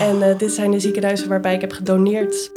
[0.00, 2.50] En eh, dit zijn de ziekenhuizen waarbij ik heb gedoneerd.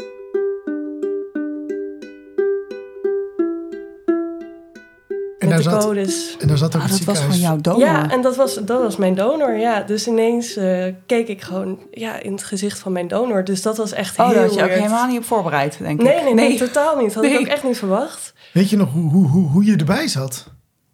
[5.39, 6.35] en met daar, de zat, codes.
[6.39, 7.79] en daar zat ook Ah, het dat was van jouw donor.
[7.79, 9.81] Ja, en dat was, dat was mijn donor, ja.
[9.81, 13.43] Dus ineens eh, keek ik gewoon ja, in het gezicht van mijn donor.
[13.43, 16.01] Dus dat was echt Oh, heel daar had je ook helemaal niet op voorbereid, denk
[16.01, 16.23] Nee, ik.
[16.23, 17.13] nee, nee, totaal niet.
[17.13, 17.39] Had ik Nee.
[17.39, 18.33] ook echt niet verwacht.
[18.53, 20.45] Weet je nog hoe, hoe, hoe, hoe je erbij zat?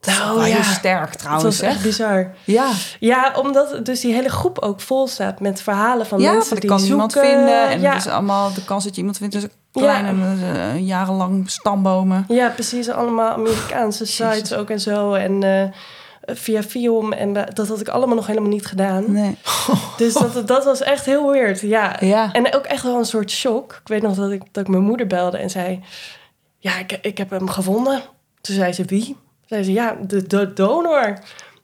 [0.06, 2.32] Nou Oh, ja, heel sterk het trouwens, was echt bizar.
[2.44, 6.56] Ja, Ja, omdat dus die hele groep ook vol staat met verhalen van ja mensen
[6.56, 6.96] ik die kan zoeken.
[6.96, 7.68] iemand vinden.
[7.70, 7.96] En ja.
[7.96, 9.50] is allemaal de kans dat je iemand vindt is Ja.
[9.72, 12.26] klein en eh, jarenlang stambomen.
[12.28, 12.90] ja, precies.
[12.90, 15.14] Allemaal Amerikaanse sites ook en zo.
[15.14, 15.64] En eh,
[16.36, 17.14] via Fium.
[17.14, 19.12] En dat had ik allemaal nog helemaal niet gedaan.
[19.12, 19.38] Nee.
[19.98, 21.96] Dus dat, dat was echt heel weird, ja.
[22.00, 22.32] Ja.
[22.34, 23.80] En ook echt wel een soort shock.
[23.82, 25.84] Ik weet nog dat ik, dat ik mijn moeder belde en zei...
[26.60, 28.02] Ja, ik, ik heb hem gevonden.
[28.42, 29.18] Toen zei ze, wie?
[29.46, 31.18] Zei ze, ja, de, de donor.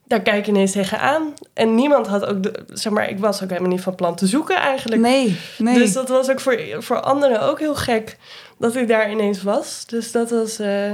[0.08, 1.34] Daar kijk je ineens tegenaan.
[1.54, 2.44] En niemand had ook...
[2.44, 5.02] De, zeg maar, ik was ook helemaal niet van plan te zoeken eigenlijk.
[5.02, 5.74] Nee, nee.
[5.78, 8.18] Dus dat was ook voor, voor anderen ook heel gek.
[8.60, 9.84] Dat ik daar ineens was.
[9.86, 10.60] Dus dat was...
[10.60, 10.92] eh,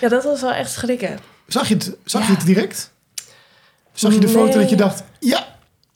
[0.00, 1.18] ja, dat was wel echt schrikken.
[1.46, 2.26] Zag je het, zag Ja.
[2.28, 2.92] je het direct?
[3.92, 5.46] Zag je de foto dat je dacht, ja,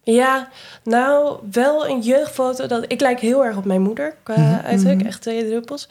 [0.02, 0.48] Ja,
[0.84, 2.66] nou, wel een jeugdfoto.
[2.66, 4.98] Dat, ik lijk heel erg op mijn moeder qua Mhm, uiterlijk.
[4.98, 5.06] mhm.
[5.06, 5.88] Echt twee druppels.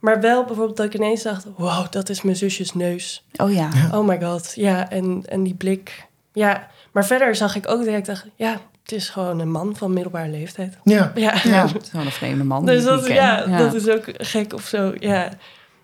[0.00, 1.46] Maar wel bijvoorbeeld dat ik ineens dacht...
[1.56, 3.24] wow, dat is mijn zusjes neus.
[3.36, 3.68] Oh ja.
[3.94, 4.52] Oh my god.
[4.54, 6.06] Ja, en, en die blik.
[6.32, 8.06] Ja, maar verder zag ik ook direct...
[8.06, 10.78] Dacht, ja, het is gewoon een man van middelbare leeftijd.
[10.84, 11.12] ja.
[11.14, 12.66] Ja, Ja, het is wel een vreemde man.
[12.66, 14.92] die dus ik dat, ja, dat is ook gek of zo.
[14.98, 15.28] Ja,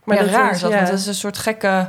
[0.05, 0.77] Maar ja, dat raar is, dat, ja.
[0.77, 1.89] want het is een soort gekke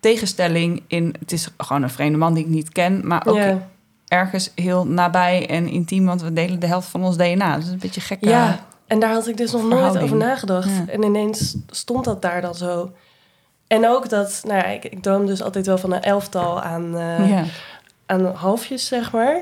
[0.00, 1.14] tegenstelling in...
[1.18, 3.68] Het is gewoon een vreemde man die ik niet ken, maar ook ja.
[4.06, 7.54] ergens heel nabij en intiem, want we delen de helft van ons DNA.
[7.56, 8.28] Dus het is een beetje gekke...
[8.28, 10.68] ja, en daar had ik dus nog nooit over nagedacht.
[10.68, 10.84] Ja.
[10.92, 12.92] En ineens stond dat daar dan zo.
[13.66, 16.96] En ook dat, nou ja, ik, ik droom dus altijd wel van een elftal aan,
[16.96, 17.44] eh, Ja.
[18.06, 19.40] aan halfjes, zeg maar.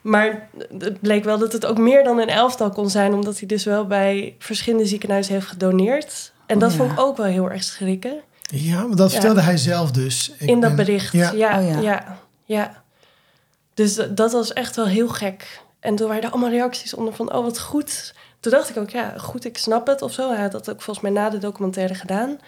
[0.00, 3.48] Maar het bleek wel dat het ook meer dan een elftal kon zijn, omdat hij
[3.48, 6.32] dus wel bij verschillende ziekenhuizen heeft gedoneerd.
[6.46, 6.76] En dat Ja.
[6.76, 8.20] vond ik ook wel heel erg schrikken.
[8.42, 9.14] Ja, maar dat Ja.
[9.20, 10.32] vertelde hij zelf dus.
[10.38, 11.12] Ik in dat ben- bericht.
[11.12, 11.30] Ja.
[11.32, 11.80] Ja, Oh, ja.
[11.80, 12.18] ja.
[12.44, 12.82] ja,
[13.74, 15.60] Dus dat, dat was echt wel heel gek.
[15.80, 18.14] En toen waren er allemaal reacties onder van, oh wat goed.
[18.42, 20.30] Toen dacht ik ook, ja, goed, ik snap het of zo.
[20.32, 22.38] Hij had dat ook volgens mij na de documentaire gedaan.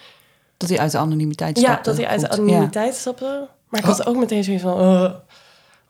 [0.57, 1.89] Dat hij uit de anonimiteit Ja, stapte.
[1.89, 3.47] dat hij uit de anonimiteit stapte.
[3.69, 5.09] Maar ik had ook meteen zoiets van, oh,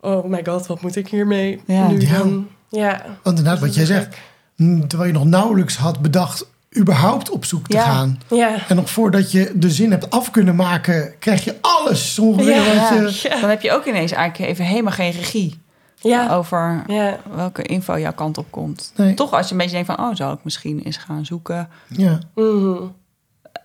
[0.02, 1.88] oh my god, wat moet ik hiermee Ja.
[1.88, 2.18] nu Ja.
[2.18, 2.48] dan?
[2.70, 3.02] Ja.
[3.24, 4.16] Want inderdaad, wat jij zegt,
[4.88, 6.46] terwijl je nog nauwelijks had bedacht
[6.78, 7.84] überhaupt op zoek te Ja.
[7.84, 8.20] gaan.
[8.30, 8.68] Ja.
[8.68, 12.90] En nog voordat je de zin hebt af kunnen maken, krijg je alles ongeveer Ja.
[13.00, 13.30] wat je...
[13.30, 13.40] Ja.
[13.42, 15.64] Dan heb je ook ineens eigenlijk even helemaal geen regie
[15.96, 16.34] Ja.
[16.36, 17.18] over Ja.
[17.36, 18.92] welke info jouw kant op komt.
[18.96, 19.14] Nee.
[19.14, 21.70] Toch als je een beetje denkt van, oh, zou ik misschien eens gaan zoeken.
[21.88, 22.20] Ja.
[22.36, 22.78] Mhm.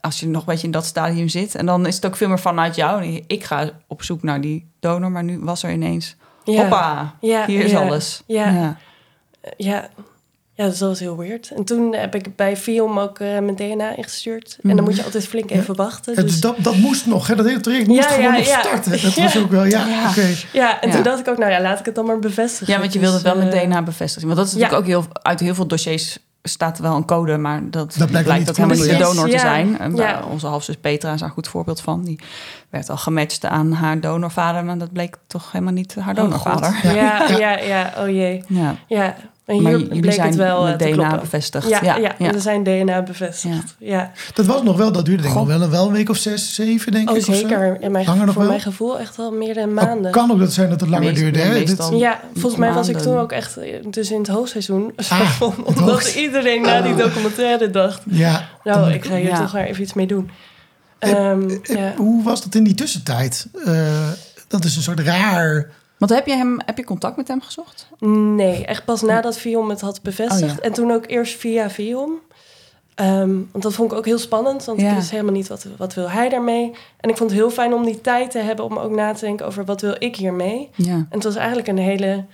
[0.01, 1.55] Als je nog een beetje in dat stadium zit.
[1.55, 3.23] En dan is het ook veel meer vanuit jou.
[3.27, 6.17] Ik ga op zoek naar die donor, maar nu was er ineens...
[6.45, 6.61] Ja.
[6.63, 8.23] Hoppa, Ja, hier is ja, alles.
[8.27, 8.77] ja.
[9.57, 9.89] ja.
[10.61, 10.69] Ja.
[10.69, 11.51] dus dat was heel weird.
[11.57, 14.53] En toen heb ik bij Film ook eh, mijn DNA ingestuurd.
[14.63, 14.77] En Mhm.
[14.77, 16.15] dan moet je altijd flink even wachten.
[16.15, 17.35] Dus, dus dat, dat moest nog, hè?
[17.35, 18.61] dat hele traject moest Ja, gewoon ja, nog ja.
[18.61, 18.91] starten.
[19.03, 20.09] Dat was ook wel, ja, Ja.
[20.11, 20.29] oké.
[20.53, 20.95] ja, en Ja.
[20.95, 22.73] toen dacht ik ook, nou ja, laat ik het dan maar bevestigen.
[22.75, 24.29] Ja, want je wilde het wel Dus, met eh, DNA bevestigen.
[24.29, 24.95] Want dat is natuurlijk ja.
[24.95, 25.13] ook heel...
[25.23, 28.91] Uit heel veel dossiers staat wel een code, maar dat, blijkt blijkt, ook helemaal niet
[28.91, 29.39] de donor te ja.
[29.39, 29.79] zijn.
[29.79, 29.97] En Ja.
[29.97, 32.05] waar Onze halfzus Petra is daar een goed voorbeeld van.
[32.05, 32.19] Die
[32.71, 36.81] werd al gematcht aan haar donorvader, maar dat bleek toch helemaal niet haar Oh, donorvader.
[36.95, 38.45] Ja, ja, ja, oh jee.
[38.87, 39.17] ja.
[39.53, 41.21] Ja, en Maar hier bleek zijn het wel met eh, te DNA kloppen.
[41.21, 41.69] bevestigd.
[41.69, 42.31] Ja, ja, ja, ja.
[42.31, 43.75] we zijn DNA bevestigd.
[43.79, 44.11] Ja.
[44.35, 45.49] Dat was nog wel, dat duurde denk ik God.
[45.49, 47.21] nog wel, wel een week of zes, zeven denk Oh, ik.
[47.21, 47.41] of zo.
[47.41, 47.77] zeker.
[47.81, 48.51] In mijn, Langer nog voor wel?
[48.51, 50.11] mijn gevoel echt al meer dan Oh, maanden.
[50.11, 51.39] kan ook dat zijn dat het langer Meest- duurde.
[51.39, 51.65] ja, Hè?
[51.65, 54.93] Dit- Ja, volgens mij was ik toen ook echt eh, dus in het hoogseizoen.
[54.97, 58.03] Ah, Van, omdat hoogst- iedereen na die documentaire dacht...
[58.11, 58.49] ja.
[58.65, 59.41] nou, ik ga hier Ja.
[59.41, 60.31] toch maar even iets mee doen.
[60.99, 61.93] Eh, Ehm, eh, ja.
[61.97, 63.47] Hoe was dat in die tussentijd?
[63.65, 64.09] Eh,
[64.49, 65.67] dat is een soort raar...
[66.01, 67.89] Want heb je, hem, heb je contact met hem gezocht?
[67.99, 70.51] Nee, echt pas nadat Vion het had bevestigd.
[70.51, 70.63] Oh, ja.
[70.63, 72.19] En toen ook eerst via Vion.
[72.95, 74.89] Ehm, want dat vond ik ook heel spannend, want Ja.
[74.89, 76.73] ik wist helemaal niet wat, wat wil hij daarmee.
[77.01, 79.25] En ik vond het heel fijn om die tijd te hebben om ook na te
[79.25, 80.69] denken over wat wil ik hiermee.
[80.75, 80.93] Ja.
[80.93, 82.25] En het was eigenlijk een hele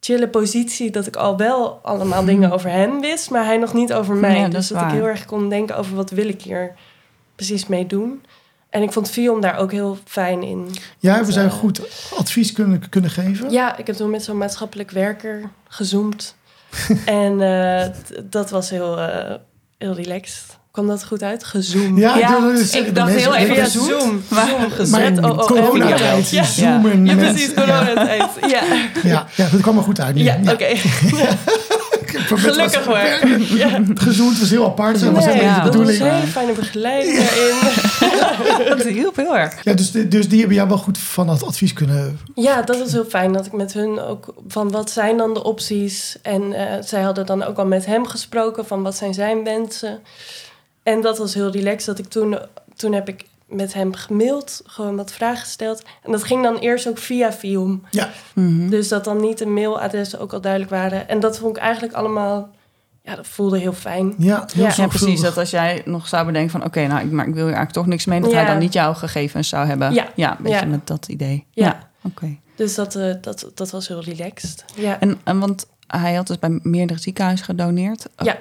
[0.00, 3.92] chille positie dat ik al wel allemaal dingen over hem wist, maar hij nog niet
[3.92, 4.36] over mij.
[4.36, 6.74] Ja, dat dus dat ik heel erg kon denken over wat wil ik hier
[7.34, 8.22] precies mee doen.
[8.70, 10.68] En ik vond Vion daar ook heel fijn in.
[10.98, 11.80] Ja, we zijn eh, goed
[12.16, 13.50] advies kunnen, kunnen geven.
[13.50, 16.36] Ja, ik heb toen met zo'n maatschappelijk werker gezoomd.
[17.04, 17.38] en
[17.92, 19.34] t- dat was heel, eh,
[19.78, 20.44] heel relaxed.
[20.70, 21.44] Kwam dat goed uit?
[21.44, 21.98] Gezoomd.
[21.98, 23.88] Ja, Ja, dat is- ik de dacht heel even Ja, gezoomd.
[24.02, 24.22] Zoom.
[24.28, 25.16] Maar- Zoom Maar gezet.
[25.16, 27.06] in Oh, oh, coronatijd, Ja, zoomen.
[27.06, 28.22] ja, precies, coronatijd.
[28.54, 28.62] Ja,
[29.02, 30.14] Ja, ja, dat kwam er goed uit.
[30.14, 30.22] nu.
[30.22, 30.64] ja, oké.
[30.64, 31.75] Ik het
[32.08, 32.96] Gelukkig hoor.
[33.58, 33.68] Ja.
[33.68, 35.00] Het gezoend was heel apart.
[35.00, 36.00] Dat was Nee, helemaal ja, dat was bedoeling.
[36.12, 37.54] een hele fijne begeleiding daarin.
[38.76, 39.64] Dat hielp heel erg.
[39.64, 42.18] Ja, dus, dus die hebben jou wel goed van het advies kunnen...
[42.34, 45.42] Ja, dat was heel fijn dat ik met hun ook van wat zijn dan de
[45.44, 46.16] opties.
[46.22, 49.98] En eh, zij hadden dan ook al met hem gesproken van wat zijn zijn wensen.
[50.82, 52.38] En dat was heel relaxed dat ik toen,
[52.76, 55.82] toen heb ik met hem gemaild, gewoon wat vragen gesteld.
[56.02, 57.82] En dat ging dan eerst ook via Film.
[57.90, 58.68] Ja, Mhm.
[58.68, 61.08] Dus dat dan niet de mailadressen ook al duidelijk waren.
[61.08, 62.50] En dat vond ik eigenlijk allemaal,
[63.02, 64.14] ja, dat voelde heel fijn.
[64.18, 65.20] ja, heel Ja, Ja, precies.
[65.20, 66.64] Dat als jij nog zou bedenken van...
[66.64, 68.20] oké, nou, ik, maar ik wil hier eigenlijk toch niks mee...
[68.20, 68.36] dat Ja.
[68.36, 69.92] hij dan niet jouw gegevens zou hebben.
[69.94, 70.06] Ja.
[70.16, 70.64] een beetje Ja.
[70.66, 71.46] met dat idee.
[71.50, 71.78] Ja.
[72.02, 72.36] oké.
[72.56, 74.64] Dus dat, eh, dat, dat was heel relaxed.
[74.74, 75.00] Ja.
[75.00, 78.06] En, en want hij had dus bij meerdere ziekenhuizen gedoneerd.
[78.16, 78.36] Ja.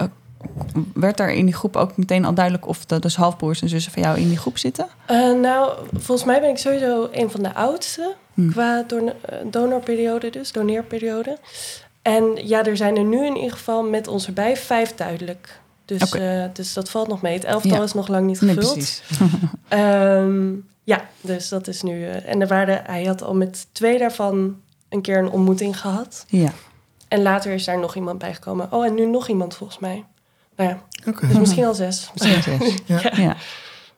[0.94, 2.68] Werd er in die groep ook meteen al duidelijk...
[2.68, 4.88] of de dus halfbroers en zussen van jou in die groep zitten?
[5.06, 8.50] Eh, nou, volgens mij ben ik sowieso een van de oudste Hm.
[8.52, 11.38] qua don- eh, donorperiode, dus doneerperiode.
[12.02, 15.60] En ja, er zijn er nu in ieder geval met ons erbij vijf duidelijk.
[15.86, 17.34] Dus, eh, dus dat valt nog mee.
[17.34, 17.84] Het elftal Ja.
[17.84, 18.74] is nog lang niet Nee, gevuld.
[18.74, 19.04] precies.
[19.68, 20.52] Ehm,
[20.84, 22.06] ja, dus dat is nu.
[22.08, 24.56] en er waren, hij had al met twee daarvan
[24.90, 26.26] een keer een ontmoeting gehad.
[26.28, 26.52] Ja.
[27.08, 28.68] En later is daar nog iemand bijgekomen.
[28.72, 30.04] Oh, en nu nog iemand volgens mij.
[30.56, 31.28] Nou ja, Oké.
[31.28, 32.12] dus misschien al zes.
[32.14, 32.76] Misschien zes.
[32.86, 33.12] Ja.
[33.18, 33.36] Ja.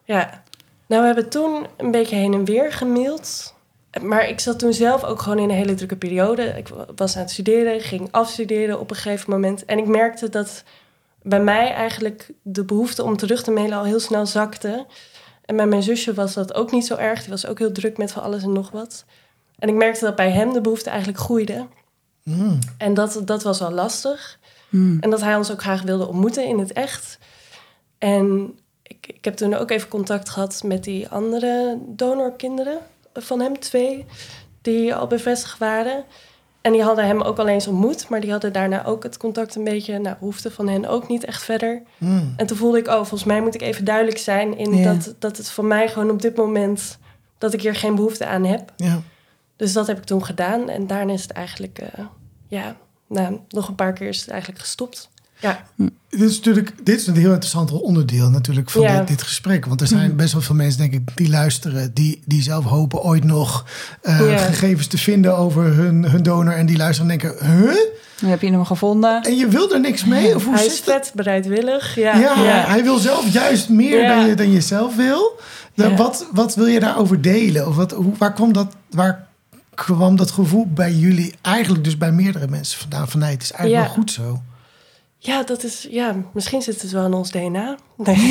[0.03, 0.43] Ja,
[0.87, 3.55] nou we hebben toen een beetje heen en weer gemaild.
[4.01, 6.43] Maar ik zat toen zelf ook gewoon in een hele drukke periode.
[6.43, 9.65] Ik wa- was aan het studeren, ging afstuderen op een gegeven moment.
[9.65, 10.63] En ik merkte dat
[11.21, 14.85] bij mij eigenlijk de behoefte om terug te mailen al heel snel zakte.
[15.45, 17.19] En bij mijn zusje was dat ook niet zo erg.
[17.21, 19.05] Die was ook heel druk met van alles en nog wat.
[19.59, 21.67] En ik merkte dat bij hem de behoefte eigenlijk groeide.
[22.23, 22.59] Mm.
[22.77, 24.39] En dat, dat was wel lastig.
[24.69, 24.99] Hm.
[24.99, 27.19] En dat hij ons ook graag wilde ontmoeten in het echt.
[27.97, 32.77] En ik, ik heb toen ook even contact gehad met die andere donorkinderen
[33.13, 34.05] van hem, twee,
[34.61, 36.03] die al bevestigd waren.
[36.61, 39.55] En die hadden hem ook al eens ontmoet, maar die hadden daarna ook het contact
[39.55, 41.81] een beetje, nou, behoefte van hen ook niet echt verder.
[41.97, 42.33] Mm.
[42.37, 45.37] En toen voelde ik, oh, volgens mij moet ik even duidelijk zijn in dat, dat
[45.37, 46.97] het voor mij gewoon op dit moment,
[47.37, 48.73] dat ik hier geen behoefte aan heb.
[48.75, 49.01] Ja.
[49.55, 50.69] Dus dat heb ik toen gedaan.
[50.69, 52.05] En daarna is het eigenlijk, eh,
[52.47, 52.75] ja,
[53.09, 55.09] nou, nog een paar keer is het eigenlijk gestopt.
[55.39, 55.63] Ja,
[56.09, 58.97] Dit is natuurlijk dit is een heel interessant onderdeel natuurlijk van Ja.
[58.99, 59.65] dit, dit gesprek.
[59.65, 63.01] Want er zijn best wel veel mensen, denk ik, die luisteren, die, die zelf hopen
[63.03, 63.65] ooit nog
[64.01, 64.37] eh, Ja.
[64.37, 66.53] gegevens te vinden over hun, hun donor.
[66.53, 67.75] En die luisteren en denken, huh?
[68.25, 69.21] Heb je hem gevonden?
[69.23, 70.35] En je wil er niks mee?
[70.35, 71.95] Of hoe hij is vet bereidwillig.
[71.95, 72.65] Ja, Ja, ja.
[72.67, 74.15] hij wil zelf juist meer Ja.
[74.15, 75.39] dan, je, dan je zelf wil.
[75.75, 75.95] Dan Ja.
[75.95, 77.67] wat, wat wil je daarover delen?
[77.67, 79.26] Of wat, hoe, waar, kwam dat, waar
[79.85, 83.07] kwam dat gevoel bij jullie eigenlijk dus bij meerdere mensen vandaan?
[83.07, 83.87] Van nee, het is eigenlijk Ja.
[83.93, 84.41] wel goed zo.
[85.17, 87.77] Ja, dat is, ja, misschien zit het wel in ons DNA.
[88.05, 88.29] Nee.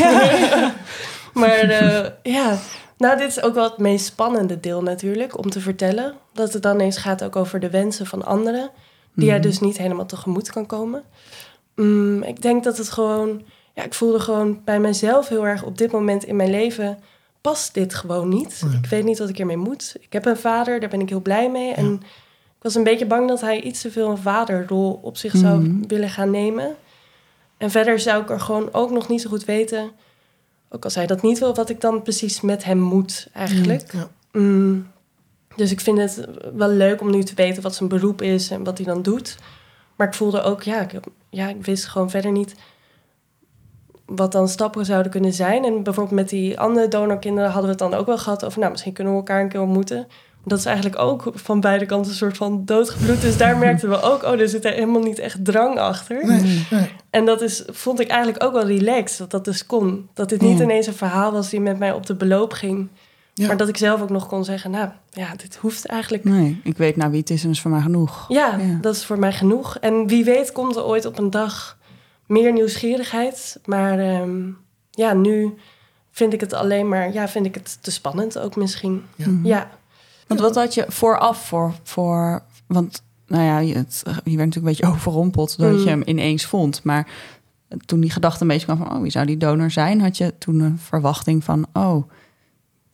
[1.40, 2.58] maar eh, ja,
[2.98, 6.14] nou, dit is ook wel het meest spannende deel natuurlijk om te vertellen.
[6.32, 8.70] Dat het dan eens gaat ook over de wensen van anderen,
[9.14, 11.02] die jij dus niet helemaal tegemoet kan komen.
[11.74, 13.42] Mm, ik denk dat het gewoon,
[13.74, 16.98] ja, ik voelde gewoon bij mezelf heel erg op dit moment in mijn leven
[17.52, 18.62] past dit gewoon niet.
[18.82, 19.96] Ik weet niet wat ik ermee moet.
[20.00, 21.72] Ik heb een vader, daar ben ik heel blij mee.
[21.72, 21.92] En
[22.56, 25.60] ik was een beetje bang dat hij iets te veel een vaderrol op zich zou
[25.62, 25.86] Mhm.
[25.86, 26.74] willen gaan nemen.
[27.56, 29.90] En verder zou ik er gewoon ook nog niet zo goed weten,
[30.68, 33.92] ook als hij dat niet wil, wat ik dan precies met hem moet eigenlijk.
[33.92, 34.08] Ja.
[34.32, 34.86] Mm,
[35.56, 38.64] dus ik vind het wel leuk om nu te weten wat zijn beroep is en
[38.64, 39.36] wat hij dan doet.
[39.96, 42.54] Maar ik voelde ook, ja, ik, ja, ik wist gewoon verder niet
[44.06, 45.64] wat dan stappen zouden kunnen zijn.
[45.64, 48.70] En bijvoorbeeld met die andere donorkinderen hadden we het dan ook wel gehad over, nou,
[48.70, 50.06] misschien kunnen we elkaar een keer ontmoeten.
[50.44, 53.20] Dat is eigenlijk ook van beide kanten een soort van doodgebloed.
[53.20, 56.26] Dus daar merkten we ook, oh, er zit er helemaal niet echt drang achter.
[56.26, 56.92] Nee, nee.
[57.10, 60.08] En dat is, vond ik eigenlijk ook wel relaxed, dat dat dus kon.
[60.14, 60.62] Dat dit niet Mm.
[60.62, 62.88] ineens een verhaal was die met mij op de beloop ging.
[63.34, 63.46] Ja.
[63.46, 66.24] Maar dat ik zelf ook nog kon zeggen, nou ja, dit hoeft eigenlijk.
[66.24, 68.24] Nee, ik weet nou wie het is en is voor mij genoeg.
[68.28, 68.78] Ja, Ja.
[68.80, 69.76] dat is voor mij genoeg.
[69.78, 71.75] En wie weet komt er ooit op een dag
[72.26, 73.60] meer nieuwsgierigheid.
[73.64, 74.50] Maar ehm,
[74.90, 75.54] ja, nu
[76.10, 79.02] vind ik het alleen maar, ja, vind ik het te spannend ook misschien.
[79.16, 79.28] Ja.
[79.28, 79.46] Mhm.
[79.46, 79.70] Ja,
[80.26, 84.56] Want wat had je vooraf voor, voor want nou ja, je, het, je werd natuurlijk
[84.56, 85.84] een beetje overrompeld doordat Mm.
[85.84, 86.82] je hem ineens vond.
[86.84, 87.08] Maar
[87.86, 90.00] toen die gedachte een beetje kwam van, oh, wie zou die donor zijn?
[90.00, 92.10] Had je toen een verwachting van, oh,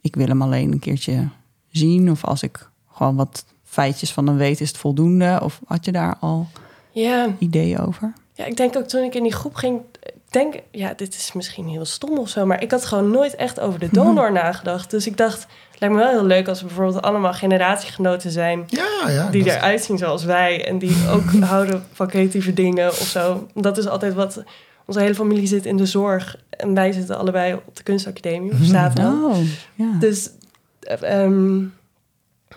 [0.00, 1.28] ik wil hem alleen een keertje
[1.70, 2.10] zien.
[2.10, 5.38] Of als ik gewoon wat feitjes van hem weet, is het voldoende?
[5.42, 6.48] Of had je daar al
[6.90, 7.28] ja.
[7.38, 8.12] ideeën over?
[8.42, 11.32] Ja, ik denk ook toen ik in die groep ging, ik denk, ja, dit is
[11.32, 14.90] misschien heel stom of zo, maar ik had gewoon nooit echt over de donor nagedacht.
[14.90, 18.64] Dus ik dacht, het lijkt me wel heel leuk als we bijvoorbeeld allemaal generatiegenoten zijn
[18.66, 19.30] Ja, ja.
[19.30, 23.46] die dat- eruit zien zoals wij en die ook houden van creatieve dingen of zo.
[23.54, 24.42] Dat is altijd wat
[24.86, 28.58] onze hele familie zit in de zorg en wij zitten allebei op de kunstacademie of
[28.62, 29.12] zaterdag.
[29.12, 29.36] Oh,
[29.74, 29.86] ja.
[30.00, 30.30] Dus,
[30.80, 31.64] eh, ehm,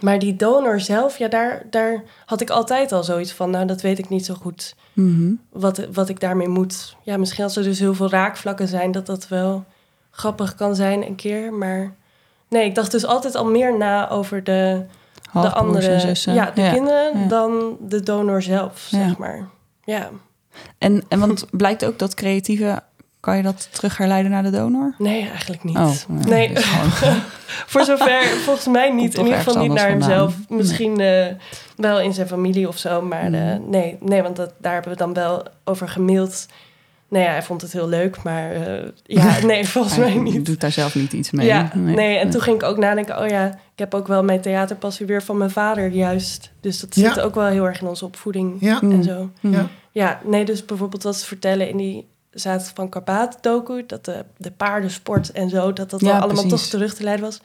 [0.01, 3.81] maar die donor zelf, ja, daar, daar had ik altijd al zoiets van, nou, dat
[3.81, 5.33] weet ik niet zo goed Mhm.
[5.51, 6.95] wat, wat ik daarmee moet.
[7.03, 9.63] Ja, misschien als er dus heel veel raakvlakken zijn, dat dat wel
[10.11, 11.53] grappig kan zijn een keer.
[11.53, 11.93] Maar
[12.49, 14.85] nee, ik dacht dus altijd al meer na over de,
[15.33, 17.27] de andere, ja, de kinderen ja.
[17.27, 19.07] dan de donor zelf, Ja.
[19.07, 19.47] zeg maar.
[19.83, 20.09] Ja,
[20.77, 22.83] En, en want blijkt ook dat creatieve,
[23.25, 24.95] kan je dat terug herleiden naar de donor?
[24.97, 25.77] nee, eigenlijk niet.
[25.77, 27.21] Oh, nee, dus gewoon-
[27.71, 29.13] voor zover, volgens mij niet.
[29.15, 30.33] In ieder geval niet naar hemzelf.
[30.33, 30.57] vandaan.
[30.57, 31.25] Misschien eh,
[31.75, 33.01] wel in zijn familie of zo.
[33.01, 33.69] Maar eh, Mm.
[33.69, 36.45] nee, nee, want dat, daar hebben we dan wel over gemaild.
[37.09, 40.45] Nou ja, hij vond het heel leuk, maar eh, ja, nee, volgens mij Hij niet.
[40.45, 41.45] doet daar zelf niet iets mee.
[41.47, 44.41] Ja, nee, en toen ging ik ook nadenken, oh ja, ik heb ook wel mijn
[44.41, 46.51] theaterpassie weer van mijn vader juist.
[46.61, 47.13] Dus dat Ja.
[47.13, 48.81] zit ook wel heel erg in onze opvoeding Ja.
[48.81, 49.29] en zo.
[49.39, 49.51] Mm.
[49.53, 49.67] Ja.
[49.91, 54.25] Ja, nee, dus bijvoorbeeld wat ze vertellen in die Zaad van Karpaat docu, dat de,
[54.37, 56.61] de paardensport en zo, dat dat Ja, wel allemaal precies.
[56.61, 57.41] toch terug te leiden was.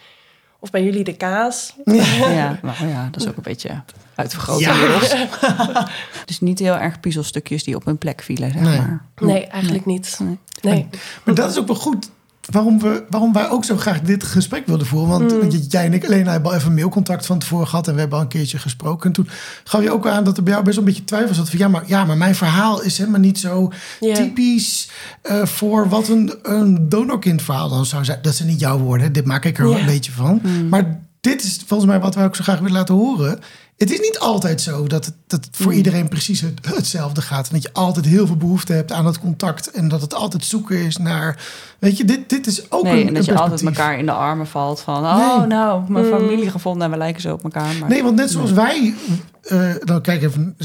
[0.59, 1.75] Of bij jullie de kaas.
[1.85, 3.83] Ja, nou ja, dat is ook een beetje
[4.15, 4.99] uitvergroot Ja.
[6.27, 8.79] dus niet heel erg puzzelstukjes die op hun plek vielen, zeg Nee.
[8.79, 9.05] maar.
[9.21, 10.19] Nee, eigenlijk niet.
[10.21, 10.39] Nee.
[10.63, 10.89] Nee.
[11.25, 12.11] Maar dat is ook wel goed.
[12.51, 15.09] Waarom, we, waarom wij ook zo graag dit gesprek wilden voeren.
[15.09, 15.61] Want Mm.
[15.69, 17.89] jij en ik alleen hebben al even mailcontact van tevoren gehad.
[17.89, 19.07] En we hebben al een keertje gesproken.
[19.07, 19.29] En toen
[19.65, 21.51] gaf je ook aan dat er bij jou best wel een beetje twijfel zat.
[21.51, 23.73] Van, ja, maar, ja, maar mijn verhaal is helemaal niet zo
[24.15, 24.91] typisch
[25.23, 28.19] eh, voor wat een, een donorkindverhaal dan zou zijn.
[28.23, 29.13] Dat zijn niet jouw woorden.
[29.13, 30.41] Dit maak ik er wel een beetje van.
[30.43, 30.69] Mm.
[30.69, 33.39] Maar dit is volgens mij wat wij ook zo graag willen laten horen.
[33.77, 37.47] Het is niet altijd zo dat het, dat het voor iedereen precies het, hetzelfde gaat.
[37.49, 39.71] En dat je altijd heel veel behoefte hebt aan het contact.
[39.71, 41.43] En dat het altijd zoeken is naar.
[41.79, 44.13] Weet je, dit, dit is ook Nee, een en dat je altijd elkaar in de
[44.13, 45.05] armen valt van...
[45.05, 45.47] oh, Nee.
[45.47, 46.11] nou, mijn Mm.
[46.11, 47.75] familie gevonden en we lijken zo op elkaar.
[47.81, 47.89] Maar...
[47.89, 48.95] Nee, want net zoals wij,
[49.43, 50.57] eh dan kijk even,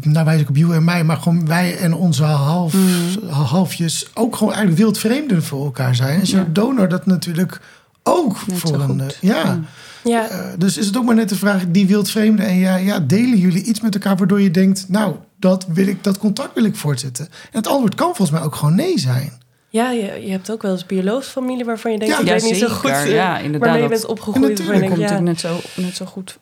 [0.00, 3.28] nou wijs ik op jou en mij, maar gewoon wij en onze half, Mm.
[3.28, 6.20] halfjes ook gewoon eigenlijk wildvreemden voor elkaar zijn.
[6.20, 6.46] En zo'n Ja.
[6.52, 7.60] donor dat natuurlijk
[8.02, 8.88] ook Net voor zo een.
[8.88, 9.00] goed.
[9.00, 9.54] eh, ja.
[9.54, 9.66] Mm.
[10.08, 13.00] Ja, Eh, dus is het ook maar net de vraag, die wildvreemden en ja, ja,
[13.00, 16.64] delen jullie iets met elkaar waardoor je denkt, nou, dat wil ik, dat contact wil
[16.64, 17.24] ik voortzetten.
[17.24, 19.32] En het antwoord kan volgens mij ook gewoon nee zijn.
[19.68, 22.50] ja je, je hebt ook wel eens biologische familie waarvan je denkt, Ja, ik weet
[22.50, 23.60] niet zo goed eh, Ja, inderdaad.
[23.60, 24.58] waarmee je Dat- bent opgegroeid.
[24.58, 26.38] Ik kon denkt, ja, natuurlijk net zo, net zo goed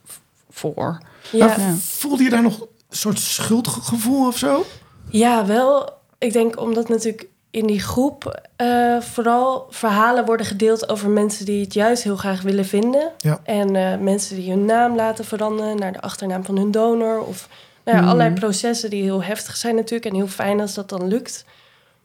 [0.50, 0.98] voor.
[1.33, 1.46] Ja.
[1.46, 1.74] Ja.
[1.81, 4.66] voelde je daar nog een soort schuldgevoel of zo?
[5.11, 5.92] Ja, wel.
[6.18, 11.60] Ik denk omdat natuurlijk in die groep eh, vooral verhalen worden gedeeld over mensen die
[11.64, 13.10] het juist heel graag willen vinden.
[13.18, 13.40] Ja.
[13.44, 17.20] En eh, mensen die hun naam laten veranderen naar de achternaam van hun donor.
[17.20, 17.48] Of
[17.84, 20.04] nou ja, allerlei processen die heel heftig zijn natuurlijk.
[20.10, 21.44] En heel fijn als dat dan lukt.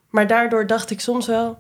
[0.10, 1.58] Maar daardoor dacht ik soms wel...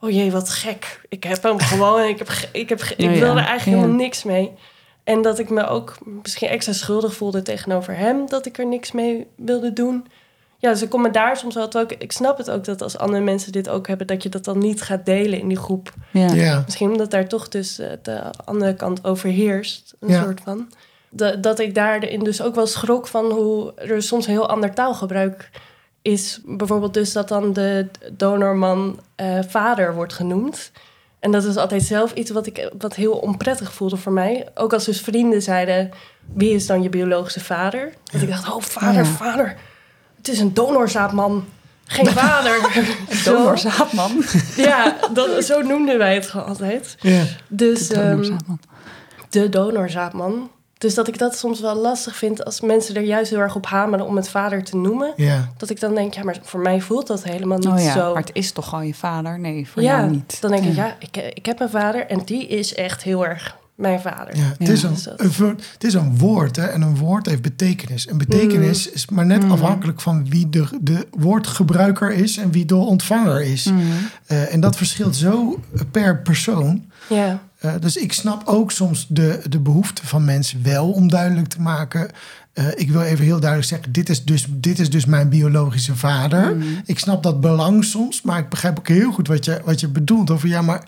[0.00, 1.00] Oh jee, wat gek.
[1.08, 3.18] Ik heb hem gewoon en ik, heb, ge- ik, heb, ge- ik ja.
[3.20, 3.70] wil er eigenlijk Ja.
[3.72, 4.52] helemaal niks mee.
[5.04, 8.28] En dat ik me ook misschien extra schuldig voelde tegenover hem...
[8.28, 10.06] dat ik er niks mee wilde doen.
[10.60, 11.68] Ja, dus ik kom me daar soms wel...
[11.68, 14.06] terwijl Ik, snap het ook dat als andere mensen dit ook hebben...
[14.06, 15.92] dat je dat dan niet gaat delen in die groep.
[16.10, 16.32] Ja.
[16.32, 16.62] Ja.
[16.64, 19.94] Misschien omdat daar toch dus eh, de andere kant overheerst.
[20.00, 20.22] Een Ja.
[20.22, 20.72] soort van.
[21.10, 24.74] Dat, dat ik daarin dus ook wel schrok van hoe er soms een heel ander
[24.74, 25.50] taalgebruik
[26.02, 26.40] is.
[26.44, 30.72] Bijvoorbeeld dus dat dan de donorman eh, vader wordt genoemd.
[31.18, 34.48] En dat is altijd zelf iets wat ik wat heel onprettig voelde voor mij.
[34.54, 35.90] Ook als dus vrienden zeiden,
[36.34, 37.92] wie is dan je biologische vader?
[38.12, 39.04] Dat ik dacht, oh vader, ja.
[39.04, 39.56] vader.
[40.20, 41.44] Het is een donorzaadman.
[41.86, 42.86] Geen vader.
[43.10, 43.36] Zo.
[43.36, 44.24] Donorzaadman.
[44.56, 46.96] Ja, dat, zo noemden wij het gewoon altijd.
[47.00, 47.22] Ja.
[47.48, 48.60] Dus De ehm, donorzaadman.
[49.30, 50.50] de donorzaadman.
[50.78, 53.66] Dus dat ik dat soms wel lastig vind als mensen er juist heel erg op
[53.66, 55.12] hameren om het vader te noemen.
[55.16, 55.48] Ja.
[55.56, 58.12] Dat ik dan denk, ja, maar voor mij voelt dat helemaal niet Oh ja, zo.
[58.12, 59.38] maar het is toch gewoon je vader?
[59.38, 60.40] Nee, voor ja, jou niet.
[60.40, 63.56] dan denk ik, ja, ik, ik heb een vader en die is echt heel erg
[63.80, 64.36] mijn vader.
[64.36, 64.72] Ja, het, Ja.
[64.72, 68.06] is een, Dus een het is een woord hè, en een woord heeft betekenis.
[68.06, 68.94] En betekenis Mm.
[68.94, 73.64] is maar net afhankelijk van wie de, de woordgebruiker is en wie de ontvanger is.
[73.64, 73.78] Mhm.
[74.26, 76.84] Eh, en dat verschilt zo per persoon.
[77.08, 81.48] Ja, Eh, dus ik snap ook soms de, de behoefte van mensen wel om duidelijk
[81.48, 82.08] te maken.
[82.52, 85.96] eh, ik wil even heel duidelijk zeggen: dit is dus, dit is dus mijn biologische
[85.96, 86.56] vader.
[86.84, 89.88] Ik snap dat belang soms, maar ik begrijp ook heel goed wat je, wat je
[89.88, 90.30] bedoelt.
[90.30, 90.84] Over ja, maar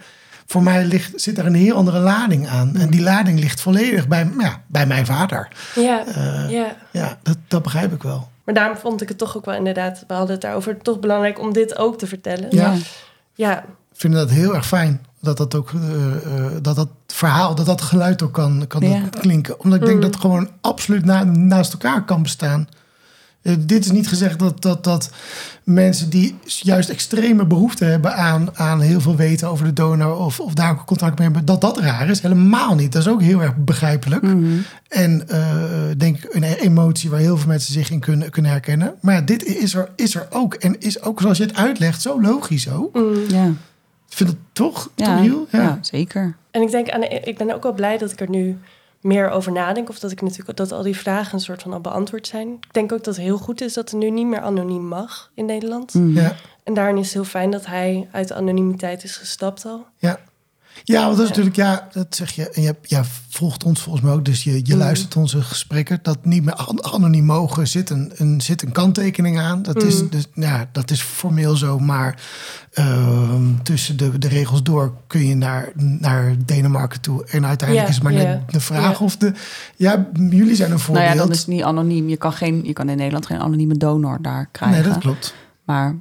[0.47, 2.77] voor mij ligt, zit er een heel andere lading aan.
[2.77, 5.49] En die lading ligt volledig bij, ja, bij mijn vader.
[5.75, 6.77] ja, Eh, ja.
[6.91, 8.31] Ja, dat, dat begrijp ik wel.
[8.45, 11.41] Maar daarom vond ik het toch ook wel inderdaad, we hadden het daarover, toch belangrijk
[11.41, 12.47] om dit ook te vertellen.
[12.51, 12.75] Ja.
[13.35, 15.07] Ja, Ik vind dat heel erg fijn.
[15.21, 19.01] Dat dat ook eh, eh, dat dat verhaal, dat dat geluid ook kan, kan Ja.
[19.11, 19.61] klinken.
[19.61, 20.03] Omdat ik denk Mm.
[20.03, 22.69] dat het gewoon absoluut na, naast elkaar kan bestaan.
[23.43, 25.11] Eh, dit is niet gezegd dat, dat, dat
[25.65, 30.41] mensen die juist extreme behoefte hebben aan, aan heel veel weten over de donor of,
[30.41, 32.21] of daar ook contact mee hebben, dat dat raar is.
[32.21, 32.93] Helemaal niet.
[32.93, 34.23] Dat is ook heel erg begrijpelijk.
[34.23, 34.45] Mhm.
[34.89, 35.55] En eh,
[35.97, 38.95] denk ik een emotie waar heel veel mensen zich in kunnen, kunnen herkennen.
[39.01, 40.55] Maar ja, dit is er, is er ook.
[40.55, 42.95] En is ook zoals je het uitlegt, zo logisch ook.
[42.95, 43.15] Mm.
[43.29, 43.47] Ja,
[44.09, 45.47] Ik vind het toch, ja, toch heel?
[45.51, 45.79] ja.
[45.81, 46.37] zeker.
[46.51, 48.59] En ik denk aan, ik ben ook wel blij dat ik er nu
[49.03, 49.89] meer over nadenk.
[49.89, 52.49] Of dat ik natuurlijk dat al die vragen een soort van al beantwoord zijn.
[52.53, 55.31] Ik denk ook dat het heel goed is dat er nu niet meer anoniem mag
[55.35, 55.95] in Nederland.
[55.95, 56.17] Mhm.
[56.19, 56.35] Ja.
[56.65, 59.87] En daarin is het heel fijn dat hij uit de anonimiteit is gestapt al.
[59.97, 60.19] Ja.
[60.85, 62.51] Ja, want dat is natuurlijk, ja, dat zeg je.
[62.51, 64.79] En je ja, volgt ons volgens mij ook, dus je, je Mhm.
[64.79, 65.99] luistert onze gesprekken.
[66.03, 69.63] Dat niet meer an- anoniem mogen, zit een, een, zit een kanttekening aan.
[69.63, 70.09] Dat, is, Mhm.
[70.11, 72.23] dus, ja, dat is formeel zo, maar
[72.73, 77.25] ehm, tussen de, de regels door kun je naar, naar Denemarken toe.
[77.25, 79.33] En uiteindelijk is het maar net de vraag of de.
[79.77, 81.07] Ja, jullie zijn een Nou voorbeeld.
[81.09, 82.09] ja, dan is het niet anoniem.
[82.09, 84.81] Je kan, geen, je kan in Nederland geen anonieme donor daar krijgen.
[84.83, 85.35] nee, dat klopt.
[85.65, 85.97] Maar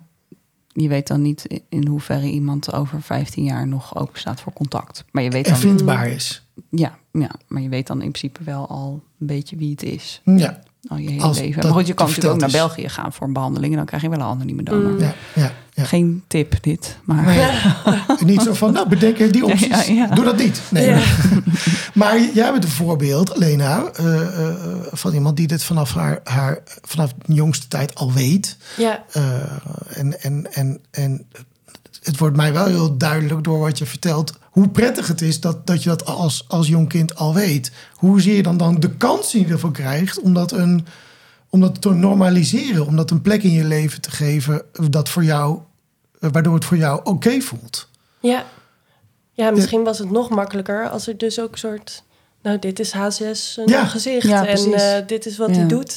[0.74, 5.06] je weet dan niet in- hoeverre iemand over 15 jaar nog open staat voor contact.
[5.12, 6.46] Maar je weet En dan, vindbaar is.
[6.70, 10.22] ja, ja, maar je weet dan in principe wel al een beetje wie het is.
[10.26, 11.62] Ja, Al je hele Als leven.
[11.62, 12.52] dat Maar goed, je kan natuurlijk ook naar.
[12.52, 13.72] België gaan voor een behandeling.
[13.72, 14.92] En dan krijg je wel een anonieme donor.
[14.92, 15.00] Mm.
[15.00, 15.52] ja, ja.
[15.74, 15.84] ja.
[15.84, 17.26] Geen tip dit, maar...
[17.26, 17.48] Nee.
[18.34, 19.68] Niet zo van, nou bedenk die opties.
[19.68, 20.08] Ja, ja.
[20.08, 20.62] Doe dat niet.
[20.70, 21.00] Nee, Ja.
[21.94, 24.56] Maar jij bent een voorbeeld, Lena, eh, eh,
[24.92, 28.58] van iemand die dit vanaf haar, haar vanaf de jongste tijd al weet.
[28.78, 29.24] Ja, Eh,
[29.98, 31.26] en, en, en, en
[32.04, 35.68] het wordt mij wel heel duidelijk door wat je vertelt, hoe prettig het is dat,
[35.68, 37.72] dat je dat als, als jong kind al weet.
[37.96, 40.86] Hoe zie je dan, dan de kans die je ervoor krijgt om dat, een,
[41.50, 45.24] om dat te normaliseren, om dat een plek in je leven te geven dat voor
[45.24, 45.60] jou,
[46.20, 47.88] eh, waardoor het voor jou oké voelt.
[48.20, 48.46] ja.
[49.34, 52.04] Ja, misschien was het nog makkelijker als er dus ook een soort...
[52.42, 53.86] Nou, dit is H6 een Ja.
[53.86, 55.56] gezicht Ja, en eh, dit is wat Ja.
[55.56, 55.96] hij doet.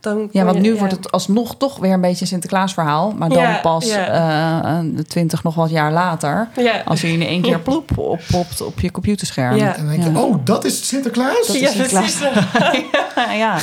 [0.00, 0.78] Dan Ja, want je- nu ja.
[0.78, 3.10] wordt het alsnog toch weer een beetje een Sinterklaasverhaal.
[3.18, 4.62] Maar dan Ja, pas ja.
[4.62, 6.48] eh, de twintig nog wat jaar later.
[6.56, 6.82] Ja.
[6.84, 9.56] Als je in één keer ploep oppopt op je computerscherm.
[9.56, 9.76] Ja.
[9.76, 10.20] En dan denk je, Ja.
[10.20, 11.46] oh, dat is Sinterklaas?
[11.46, 12.18] Dat is ja, Sinterklaas.
[12.18, 13.58] ja, ja.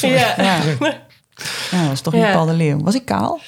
[0.00, 0.34] Ja.
[0.36, 0.56] ja.
[1.70, 2.32] Ja, dat is toch niet.
[2.32, 2.78] Paul de Leeuw.
[2.82, 3.40] Was ik kaal?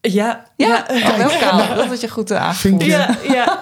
[0.00, 1.10] Ja, Ja, ja.
[1.10, 1.76] oh, wel kaal.
[1.76, 2.82] Dat had je goed uh, aangevoeld.
[2.82, 2.88] Vinkje.
[2.98, 3.60] Ja, ja.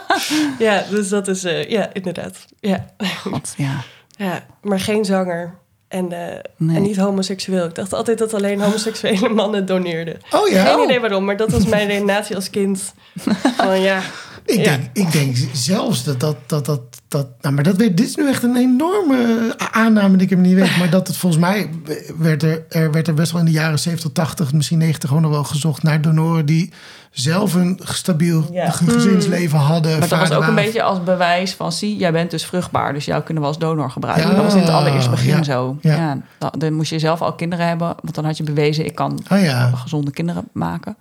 [0.59, 2.37] ja, dus dat is, eh, ja, inderdaad.
[2.61, 2.85] Ja.
[3.21, 3.73] God, ja.
[4.17, 5.55] ja, maar geen zanger
[5.93, 6.77] en, eh, Nee.
[6.77, 7.65] en niet homoseksueel.
[7.67, 10.19] Ik dacht altijd dat alleen homoseksuele mannen doneerden.
[10.31, 10.65] Oh ja?
[10.65, 12.95] Geen idee waarom, maar dat was mijn redenatie als kind.
[13.57, 14.01] Van ja,
[14.45, 14.63] Ik, Ja.
[14.63, 16.37] denk, ik denk zelfs dat dat.
[16.47, 16.81] dat, dat,
[17.13, 20.41] dat nou, maar dat weet, dit is nu echt een enorme aanname die ik hem
[20.41, 20.77] niet weet.
[20.79, 21.71] Maar dat het volgens mij
[22.19, 25.23] werd er, er werd er best wel in de jaren 70, 80, misschien 90 gewoon
[25.23, 26.73] nog wel gezocht naar donoren die
[27.11, 28.71] zelf een stabiel Ja.
[28.71, 29.99] ge- gezinsleven hadden.
[29.99, 31.73] Maar dat was ook een beetje als bewijs van...
[31.73, 34.29] zie, jij bent dus vruchtbaar, dus jou kunnen we als donor gebruiken.
[34.29, 35.77] Ja, dat was in het allereerste begin ja, zo.
[35.81, 35.95] ja.
[35.97, 36.19] Ja.
[36.39, 37.87] dan, dan moest je zelf al kinderen hebben...
[38.03, 39.71] want dan had je bewezen, ik kan Oh ja.
[39.75, 40.97] gezonde kinderen maken.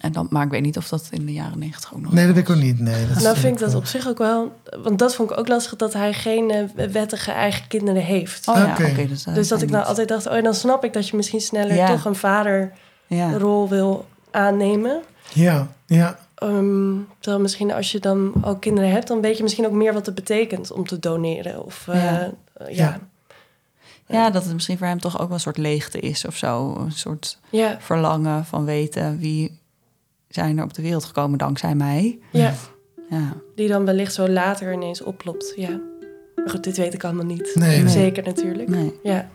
[0.00, 2.12] En dan, maar ik weet niet of dat in de jaren negentig ook nog...
[2.12, 2.80] Nee, dat weet ik ook niet.
[2.80, 4.52] Nee, dat Nou vind ik dat op zich ook wel...
[4.82, 8.48] Want dat vond ik ook lastig dat hij geen eh, wettige eigen kinderen heeft.
[8.48, 8.84] Oh ja, Oké.
[8.90, 9.06] oké.
[9.06, 10.26] dus, eh, dus dat ik nou niet- altijd dacht...
[10.26, 11.86] Oh, dan snap ik dat je misschien sneller Ja.
[11.86, 12.70] toch een vaderrol
[13.64, 13.68] Ja.
[13.68, 15.02] wil aannemen.
[15.32, 16.18] Ja, ja.
[16.34, 19.08] Ehm, terwijl misschien als je dan ook kinderen hebt...
[19.08, 21.64] dan weet je misschien ook meer wat het betekent om te doneren.
[21.64, 22.32] Of eh, Ja.
[22.54, 22.98] eh, Ja.
[24.06, 24.16] ja.
[24.18, 26.74] ja, dat het misschien voor hem toch ook wel een soort leegte is of zo.
[26.78, 27.76] Een soort Ja.
[27.80, 29.18] verlangen van weten...
[29.18, 29.60] wie
[30.36, 32.18] zijn er op de wereld gekomen dankzij mij.
[32.30, 32.54] ja,
[33.10, 33.32] Ja.
[33.54, 35.52] die dan wellicht zo later ineens oplopt.
[35.56, 35.80] Ja.
[36.34, 37.50] Maar goed, dit weet ik allemaal niet.
[37.54, 37.88] Nee, nee.
[37.88, 38.68] Zeker natuurlijk.
[38.68, 38.98] Nee.
[39.02, 39.28] Ja.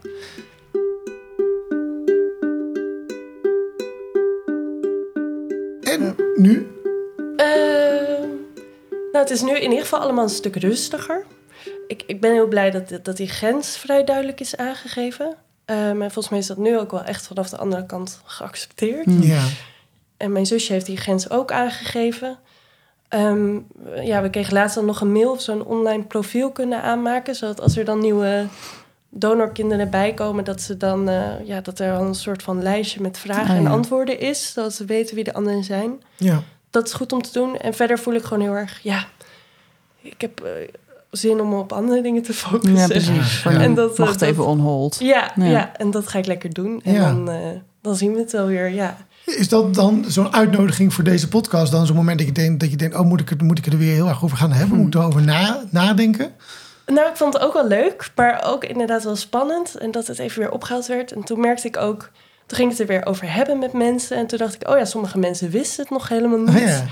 [5.82, 6.68] En nu?
[7.36, 8.28] Ehm,
[9.12, 11.26] nou, het is nu in ieder geval allemaal een stuk rustiger.
[11.88, 15.36] Ik, ik ben heel blij dat, dat die grens vrij duidelijk is aangegeven.
[15.66, 19.06] Ehm, en volgens mij is dat nu ook wel echt vanaf de andere kant geaccepteerd.
[19.22, 19.43] Ja.
[20.22, 22.38] En mijn zusje heeft die grens ook aangegeven.
[23.08, 23.56] Ehm,
[24.04, 27.36] ja, we kregen laatst dan nog een mail of zo'n online profiel kunnen aanmaken.
[27.36, 28.46] Zodat als er dan nieuwe
[29.10, 33.18] donorkinderen bijkomen, dat, ze dan, eh, ja, dat er al een soort van lijstje met
[33.18, 34.54] vragen Oh, en antwoorden is.
[34.54, 36.02] Zodat ze weten wie de anderen zijn.
[36.18, 36.44] Ja.
[36.70, 37.58] Dat is goed om te doen.
[37.58, 39.06] En verder voel ik gewoon heel erg, ja,
[40.02, 40.52] ik heb eh,
[41.12, 42.76] zin om op andere dingen te focussen.
[42.78, 43.44] Ja, precies.
[43.44, 43.52] Ja.
[43.62, 44.98] En dat, eh, dat- even on hold.
[45.00, 45.46] Ja, ja.
[45.46, 45.76] Ja.
[45.78, 46.82] en dat ga ik lekker doen.
[46.84, 47.12] En Ja.
[47.14, 47.38] dan, eh,
[47.82, 48.98] dan zien we het wel weer, ja.
[49.26, 51.72] Is dat dan zo'n uitnodiging voor deze podcast?
[51.72, 53.66] Dan zo'n moment dat je denkt, dat je denkt oh, moet ik, het, moet ik
[53.66, 54.78] er weer heel erg over gaan hebben?
[54.78, 56.32] Moet ik erover na, nadenken?
[56.86, 59.76] Nou, ik vond het ook wel leuk, maar ook inderdaad wel spannend.
[59.76, 61.12] En dat het even weer opgehaald werd.
[61.12, 62.12] En toen merkte ik ook,
[62.46, 64.18] toen ging ik het er weer over hebben met mensen.
[64.18, 66.56] En toen dacht ik, oh ja, sommige mensen wisten het nog helemaal niet.
[66.56, 66.86] Oh ja.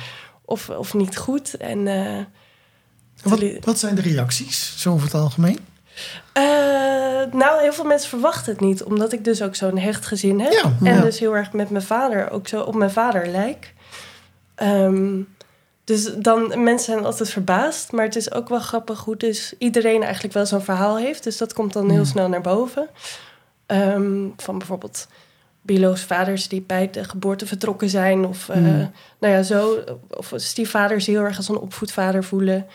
[0.46, 1.58] of, of niet goed.
[1.58, 2.24] En eh,
[3.24, 5.60] Wat, wat zijn de reacties, zo over het algemeen?
[6.34, 6.44] Eh,
[7.32, 8.84] nou, heel veel mensen verwachten het niet.
[8.84, 10.52] Omdat ik dus ook zo'n hecht gezin heb.
[10.52, 11.02] Ja, en ja.
[11.02, 13.74] dus heel erg met mijn vader, ook zo op mijn vader lijk.
[14.56, 15.22] Ehm,
[15.84, 17.92] dus dan, mensen zijn altijd verbaasd.
[17.92, 21.24] Maar het is ook wel grappig hoe dus iedereen eigenlijk wel zo'n verhaal heeft.
[21.24, 22.06] Dus dat komt dan heel Ja.
[22.06, 22.88] snel naar boven.
[23.66, 25.08] Ehm, van bijvoorbeeld
[25.62, 28.26] biologische vaders die bij de geboorte vertrokken zijn.
[28.26, 28.92] Of, Mm.
[29.20, 29.78] nou ja, zo.
[30.10, 32.66] Of stiefvaders heel erg als een opvoedvader voelen.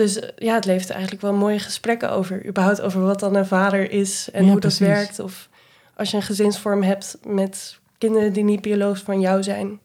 [0.00, 2.46] Dus eh, ja, het levert eigenlijk wel mooie gesprekken over.
[2.46, 4.78] Überhaupt over wat dan een vader is en Ja, hoe precies.
[4.78, 5.18] dat werkt.
[5.18, 5.48] Of
[5.96, 9.78] als je een gezinsvorm hebt met kinderen die niet biologisch van jou zijn.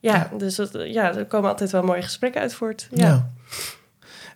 [0.00, 0.38] Ja, Ja.
[0.38, 2.88] dus dat, ja, er komen altijd wel mooie gesprekken uit voort.
[2.90, 3.06] Ja.
[3.06, 3.30] Ja,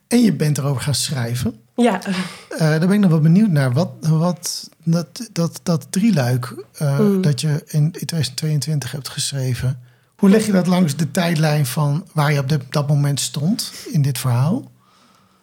[0.09, 1.61] En je bent erover gaan schrijven.
[1.75, 2.01] ja.
[2.49, 3.73] Eh, daar ben ik nog wel benieuwd naar.
[3.73, 7.23] Wat, wat dat, dat, dat drieluik eh, Mm.
[7.23, 9.81] dat je in, in 2022 hebt geschreven.
[10.17, 14.03] Hoe leg je dat langs de tijdlijn van waar je op dat moment stond in
[14.03, 14.71] dit verhaal?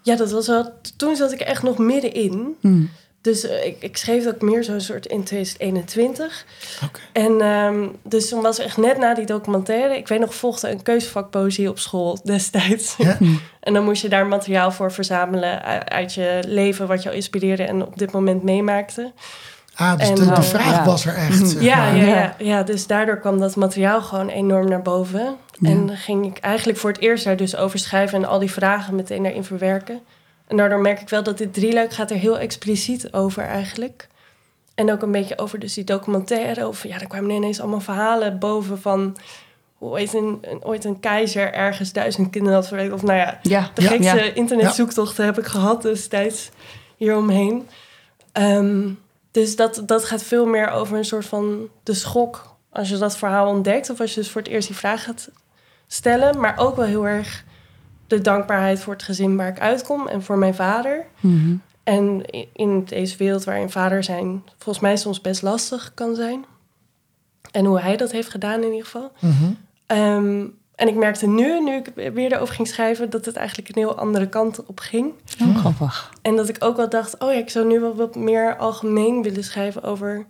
[0.01, 0.73] Ja dat was wel.
[0.97, 2.55] Toen zat ik echt nog middenin.
[2.61, 2.83] Hm.
[3.21, 6.45] Dus eh, ik, ik schreef ook meer zo'n soort in 2021.
[6.83, 6.99] Oké.
[7.11, 9.97] En ehm, dus toen was echt net na die documentaire...
[9.97, 12.95] Ik weet nog, volgde een keuzevak poëzie op school destijds.
[12.97, 13.17] Ja.
[13.59, 15.63] en dan moest je daar materiaal voor verzamelen...
[15.85, 19.11] uit je leven, wat jou inspireerde en op dit moment meemaakte.
[19.75, 20.85] Ah, dus En, de, de vraag ja.
[20.85, 21.47] was er echt.
[21.49, 21.95] zeg Ja, maar.
[21.95, 22.15] ja, Ja.
[22.15, 25.37] ja, ja, dus daardoor kwam dat materiaal gewoon enorm naar boven.
[25.62, 25.70] Ja.
[25.70, 28.18] En dan ging ik eigenlijk voor het eerst daar dus over schrijven...
[28.24, 29.99] en al die vragen meteen daarin verwerken.
[30.47, 34.07] En daardoor merk ik wel dat dit drieluik gaat er heel expliciet over eigenlijk.
[34.76, 36.66] En ook een beetje over dus die documentaire.
[36.66, 39.18] Over, ja, er kwamen ineens allemaal verhalen boven van...
[39.78, 42.91] hoe ooit een, een, ooit een keizer ergens duizend kinderen had verwekt.
[42.93, 43.88] Of nou ja, Ja, de Ja.
[43.88, 46.49] gekste internetzoektochten heb ik gehad destijds
[46.97, 47.68] hieromheen.
[48.32, 48.89] Ehm,
[49.32, 53.18] dus dat, dat gaat veel meer over een soort van de schok als je dat
[53.18, 53.89] verhaal ontdekt.
[53.89, 55.30] Of als je dus voor het eerst die vraag gaat
[55.93, 56.39] stellen.
[56.39, 57.43] Maar ook wel heel erg
[58.07, 61.05] de dankbaarheid voor het gezin waar ik uitkom en voor mijn vader.
[61.19, 61.55] Mhm.
[61.83, 66.45] En in deze wereld waarin vader zijn volgens mij soms best lastig kan zijn.
[67.51, 69.11] En hoe hij dat heeft gedaan in ieder geval.
[69.19, 69.51] Mhm.
[69.85, 73.81] Ehm, en ik merkte nu, nu ik weer erover ging schrijven, dat het eigenlijk een
[73.81, 75.13] heel andere kant op ging.
[75.41, 76.13] Oh, grappig.
[76.21, 79.23] En dat ik ook wel dacht, oh ja, ik zou nu wel wat meer algemeen
[79.23, 80.25] willen schrijven over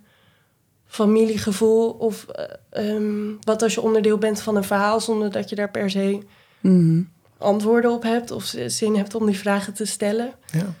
[0.92, 1.90] familiegevoel.
[1.90, 5.70] Of eh, ehm, wat als je onderdeel bent van een verhaal zonder dat je daar
[5.70, 6.18] per se
[6.60, 7.02] Mhm.
[7.38, 10.32] antwoorden op hebt of zin hebt om die vragen te stellen.
[10.52, 10.74] Ja.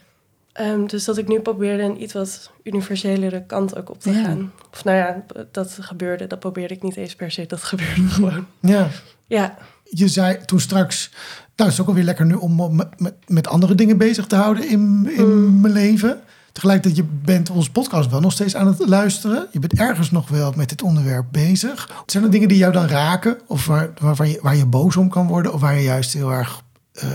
[0.52, 4.22] Ehm, dus dat ik nu probeerde een iets wat universelere kant ook op te Ja.
[4.24, 4.52] gaan.
[4.72, 8.46] Of nou ja, dat gebeurde, dat probeerde ik niet eens per se, dat gebeurde gewoon.
[8.60, 8.88] ja.
[9.26, 11.10] Ja, je zei toen straks,
[11.56, 14.36] nou het is ook alweer lekker nu om me- met, met andere dingen bezig te
[14.36, 16.20] houden in, in mijn leven.
[16.52, 19.46] Tegelijkertijd, je bent onze podcast wel nog steeds aan het luisteren.
[19.50, 22.02] Je bent ergens nog wel met dit onderwerp bezig.
[22.06, 23.38] Zijn er dingen die jou dan raken?
[23.46, 25.52] Of waar, waarvan je, waar je boos om kan worden?
[25.52, 27.08] Of waar je juist heel erg eh,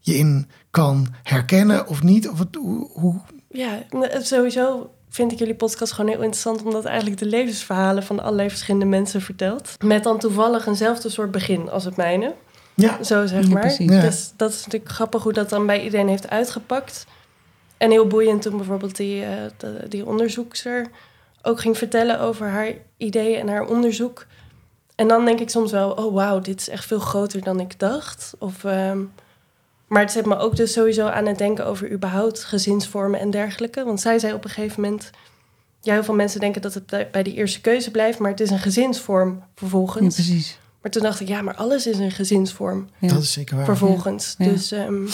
[0.00, 2.28] je in kan herkennen of niet?
[2.28, 6.62] Of het, hoe, hoe- Ja, nou, sowieso vind ik jullie podcast gewoon heel interessant...
[6.62, 9.74] omdat eigenlijk de levensverhalen van allerlei verschillende mensen vertelt.
[9.84, 12.34] Met dan toevallig eenzelfde soort begin als het mijne.
[12.74, 13.60] ja, Zo zeg Ja, maar.
[13.60, 13.90] precies.
[13.90, 14.00] Ja.
[14.00, 17.06] Dus dat is natuurlijk grappig hoe dat dan bij iedereen heeft uitgepakt.
[17.82, 20.86] En heel boeiend toen bijvoorbeeld die, eh, de- die onderzoekster
[21.42, 24.26] ook ging vertellen over haar ideeën en haar onderzoek.
[24.94, 27.78] En dan denk ik soms wel, oh wauw, dit is echt veel groter dan ik
[27.78, 28.32] dacht.
[28.38, 28.98] Of, ehm,
[29.86, 33.84] maar het zet me ook dus sowieso aan het denken over überhaupt gezinsvormen en dergelijke.
[33.84, 35.10] Want zij zei op een gegeven moment,
[35.80, 38.50] ja, heel veel mensen denken dat het bij- die eerste keuze blijft, maar het is
[38.50, 40.14] een gezinsvorm Ja, vervolgens.
[40.14, 40.58] precies.
[40.82, 43.08] Maar toen dacht ik, ja, maar alles is een gezinsvorm Ja.
[43.08, 43.64] dat is zeker waar.
[43.64, 44.34] vervolgens.
[44.38, 44.44] Ja.
[44.48, 45.06] Dus ehm,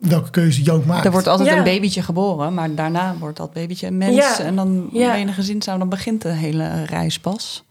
[0.00, 1.04] Welke keuze je ook maakt.
[1.04, 1.56] Er wordt altijd Ja.
[1.56, 4.14] een babytje geboren, maar daarna wordt dat babytje een mens.
[4.16, 4.38] Ja.
[4.38, 5.10] En dan Ja.
[5.10, 7.64] ben je een gezinsouder, dan begint de hele reis pas.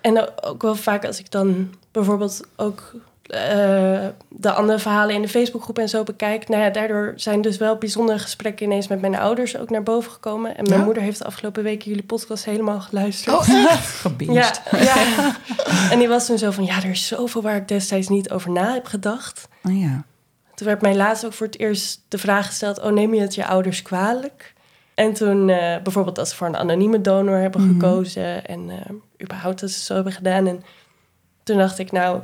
[0.00, 3.38] en ook wel vaak als ik dan bijvoorbeeld ook eh,
[4.28, 6.48] de andere verhalen in de Facebookgroep en zo bekijk.
[6.48, 10.12] Nou ja, daardoor zijn dus wel bijzondere gesprekken ineens met mijn ouders ook naar boven
[10.12, 10.56] gekomen.
[10.56, 10.84] En mijn Ja?
[10.84, 13.36] moeder heeft de afgelopen weken jullie podcast helemaal geluisterd.
[13.36, 13.86] Oh, echt?
[14.00, 14.60] Gebinged.
[14.70, 15.36] ja, ja.
[15.90, 18.50] En die was toen zo van, ja, er is zoveel waar ik destijds niet over
[18.50, 19.48] na heb gedacht.
[19.64, 20.04] Oh, ja.
[20.62, 23.34] Toen werd mij laatst ook voor het eerst de vraag gesteld: Oh, neem je het
[23.34, 24.54] je ouders kwalijk?
[24.94, 27.72] En toen eh, bijvoorbeeld dat ze voor een anonieme donor hebben Mhm.
[27.72, 28.76] gekozen en eh,
[29.22, 30.46] überhaupt dat ze het zo hebben gedaan.
[30.46, 30.62] En
[31.42, 32.20] toen dacht ik, nou,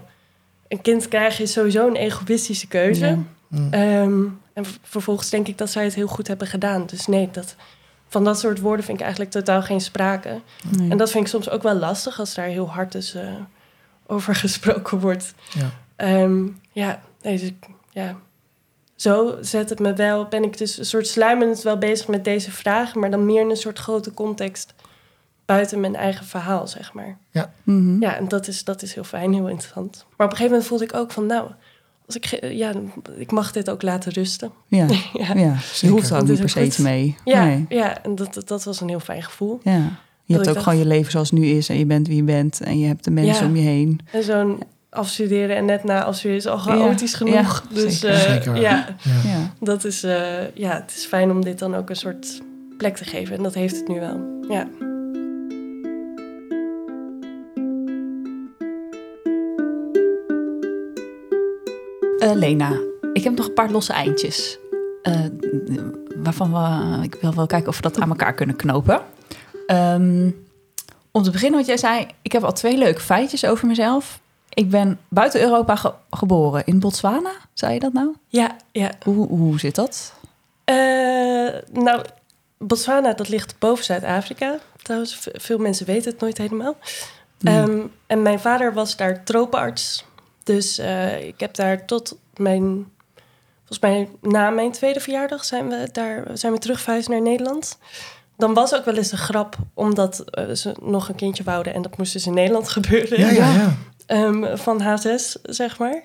[0.68, 3.07] een kind krijgen is sowieso een egoïstische keuze.
[3.07, 3.18] Ja.
[3.49, 3.72] Mm.
[3.72, 6.86] Ehm, en vervolgens denk ik dat zij het heel goed hebben gedaan.
[6.86, 7.57] Dus nee, dat,
[8.09, 10.41] van dat soort woorden vind ik eigenlijk totaal geen sprake.
[10.78, 10.91] Nee.
[10.91, 13.22] En dat vind ik soms ook wel lastig als daar heel hard dus, eh,
[14.07, 15.34] over gesproken wordt.
[15.55, 15.70] Ja.
[15.97, 17.53] Ehm, ja, nee, dus
[17.91, 18.16] ja.
[18.99, 22.51] Zo zet het me wel, ben ik dus een soort sluimerend wel bezig met deze
[22.51, 24.74] vragen, maar dan meer in een soort grote context
[25.44, 27.18] buiten mijn eigen verhaal, zeg maar.
[27.62, 28.01] Mhm.
[28.03, 29.96] Ja, en dat is, dat is heel fijn, heel interessant.
[30.16, 31.51] Maar op een gegeven moment voelde ik ook van, nou,
[32.07, 32.72] als ik, ja,
[33.16, 34.51] ik mag dit ook laten rusten.
[34.66, 34.86] Ja.
[35.12, 35.57] ja, ja.
[35.80, 37.16] Je hoeft er ook niet per se iets mee.
[37.24, 37.66] ja, Nee.
[37.68, 39.61] ja en dat, dat, dat was een heel fijn gevoel.
[39.62, 39.72] Ja.
[40.24, 42.16] Je hebt ook dacht- gewoon je leven zoals het nu is en je bent wie
[42.16, 43.49] je bent en je hebt de mensen Ja.
[43.51, 44.01] om je heen.
[44.12, 47.62] En zo'n afstuderen en net na afstuderen is al chaotisch Ja, genoeg.
[47.68, 48.55] ja, dus zeker.
[48.55, 48.86] eh, ja,
[49.24, 49.53] Ja.
[49.61, 52.41] Dat is, eh, ja, het is fijn om dit dan ook een soort
[52.76, 53.36] plek te geven.
[53.36, 54.20] En dat heeft het nu wel.
[54.49, 54.66] Ja.
[62.18, 62.72] Eh, Lena,
[63.12, 64.59] ik heb nog een paar losse eindjes.
[65.03, 65.14] eh,
[66.16, 69.01] waarvan we, ik wil wel kijken of we dat aan elkaar kunnen knopen.
[69.66, 70.30] Ehm,
[71.11, 74.20] om te beginnen, wat jij zei, ik heb al twee leuke feitjes over mezelf.
[74.59, 77.30] Ik ben buiten Europa ge- geboren, in Botswana.
[77.54, 78.14] Zei je dat nou?
[78.28, 78.90] Ja, ja.
[79.04, 80.12] Hoe, hoe zit dat?
[80.64, 80.76] Eh,
[81.72, 82.04] nou,
[82.59, 84.59] Botswana, dat ligt boven Zuid-Afrika.
[84.82, 86.76] Trouwens, veel mensen weten het nooit helemaal.
[87.38, 87.56] Nee.
[87.62, 90.04] Ehm, en mijn vader was daar tropenarts.
[90.42, 92.90] Dus eh, ik heb daar tot mijn...
[93.64, 97.78] Volgens mij na mijn tweede verjaardag zijn we, daar, zijn we terug verhuisd naar Nederland.
[98.39, 101.74] Dan was ook wel eens een grap, omdat eh, ze nog een kindje wouden...
[101.74, 103.20] en dat moest dus in Nederland gebeuren.
[103.20, 103.74] Ja, ja, ja.
[104.07, 106.05] Ehm, van H6, zeg maar.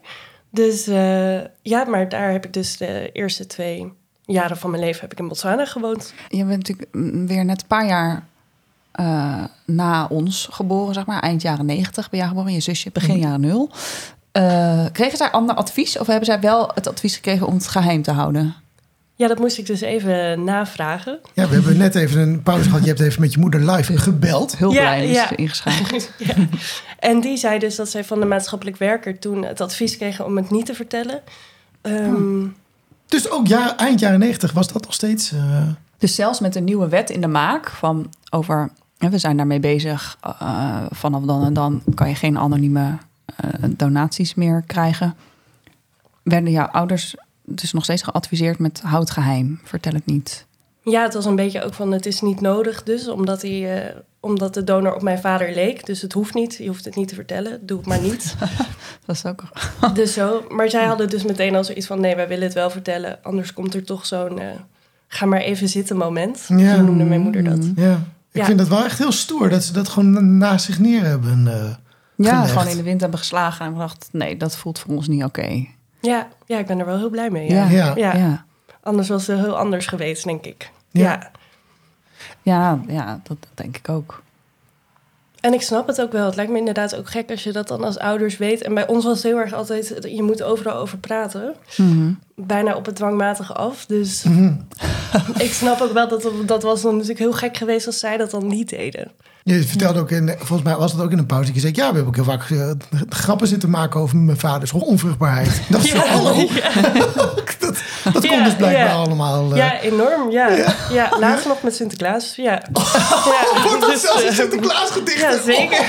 [0.50, 3.94] Dus eh, ja, maar daar heb ik dus de eerste twee
[4.26, 6.14] jaren van mijn leven heb ik in Botswana gewoond.
[6.30, 8.28] Je bent natuurlijk mm, weer net een paar jaar
[8.92, 11.20] eh, na ons geboren, zeg maar.
[11.20, 12.54] Eind jaren negentig ben jij geboren.
[12.54, 13.70] Je zusje begin jaren nul.
[14.32, 15.98] Eh, kregen zij ander advies?
[15.98, 18.56] Of hebben zij wel het advies gekregen om het geheim te houden?
[19.16, 21.20] Ja, dat moest ik dus even navragen.
[21.34, 22.82] Ja, we hebben net even een pauze gehad.
[22.82, 24.58] Je hebt even met je moeder live gebeld.
[24.58, 25.36] Hulplijn Ja, is ja.
[25.38, 26.10] ingeschakeld.
[26.18, 26.34] ja.
[27.00, 30.36] En die zei dus dat zij van de maatschappelijk werker toen het advies kregen om
[30.38, 31.22] het niet te vertellen.
[31.82, 32.46] Ehm,
[33.08, 35.32] Dus ook ja, eind jaren negentig was dat nog steeds...
[35.32, 38.70] eh, Dus zelfs met een nieuwe wet in de maak van over...
[38.98, 40.18] hè, We zijn daarmee bezig.
[40.22, 42.98] eh, vanaf dan en dan kan je geen anonieme
[43.36, 45.16] eh, donaties meer krijgen.
[46.24, 49.60] Werden jouw ouders dus nog steeds geadviseerd met houd geheim.
[49.64, 50.46] Vertel het niet.
[50.82, 53.96] Ja, het was een beetje ook van het is niet nodig dus, omdat, hij, eh,
[54.20, 55.86] omdat de donor op mijn vader leek.
[55.86, 58.36] Dus het hoeft niet, je hoeft het niet te vertellen, doe het maar niet.
[59.06, 59.44] Dat is ook...
[59.94, 62.70] dus zo, maar zij hadden dus meteen al zoiets van nee, wij willen het wel
[62.70, 63.20] vertellen.
[63.24, 64.48] Anders komt er toch zo'n eh,
[65.08, 66.46] ga maar even zitten moment.
[66.48, 66.76] Ja.
[66.76, 67.66] Zo noemde mijn moeder dat.
[67.76, 68.02] ja.
[68.32, 68.46] Ik Ja.
[68.46, 71.48] vind dat wel echt heel stoer dat ze dat gewoon naast zich neer hebben.
[71.48, 71.76] eh.
[72.16, 72.52] Ja, gelegd.
[72.52, 74.10] gewoon in de wind hebben geslagen en gedacht...
[74.12, 75.66] nee, dat voelt voor ons niet oké.
[76.06, 77.50] Ja, ja, ik ben er wel heel blij mee.
[77.50, 77.70] Ja.
[77.70, 77.86] Ja.
[77.86, 77.94] Ja.
[77.96, 78.16] Ja.
[78.16, 78.46] Ja.
[78.82, 80.72] Anders was het heel anders geweest, denk ik.
[80.92, 81.02] Ja.
[81.02, 81.32] Ja.
[82.42, 84.24] Ja, ja dat, dat denk ik ook.
[85.44, 86.26] En ik snap het ook wel.
[86.26, 88.62] Het lijkt me inderdaad ook gek als je dat dan als ouders weet.
[88.62, 91.54] En bij ons was het heel erg altijd, je moet overal over praten.
[91.78, 92.12] Mhm.
[92.36, 93.86] Bijna op het dwangmatige af.
[93.86, 94.54] Dus Mhm.
[95.46, 98.32] ik snap ook wel dat dat was dan natuurlijk heel gek geweest als zij dat
[98.32, 99.12] dan niet deden.
[99.44, 101.74] Je vertelde ook, in, volgens mij was het ook in een pauze, dat je zei,
[101.76, 102.72] ja, we hebben ook heel vaak eh,
[103.10, 105.62] grappen zitten maken over mijn vaders onvruchtbaarheid.
[105.70, 106.34] Dat is Ja, hallo.
[107.60, 107.84] dat
[108.14, 108.94] dat Ja, komt dus blijkbaar ja.
[108.94, 109.52] allemaal.
[109.52, 109.58] eh.
[109.58, 110.32] Ja, enorm.
[110.32, 110.50] Ja,
[110.92, 111.10] ja.
[111.20, 112.36] laatst nog met Sinterklaas.
[112.36, 113.62] Ja, ja.
[113.64, 115.20] Wordt dat dus, zelfs een eh, Sinterklaas gedicht?
[115.20, 115.86] ja, zeker.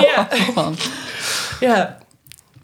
[0.00, 0.76] Ja, Van,
[1.60, 1.96] ja.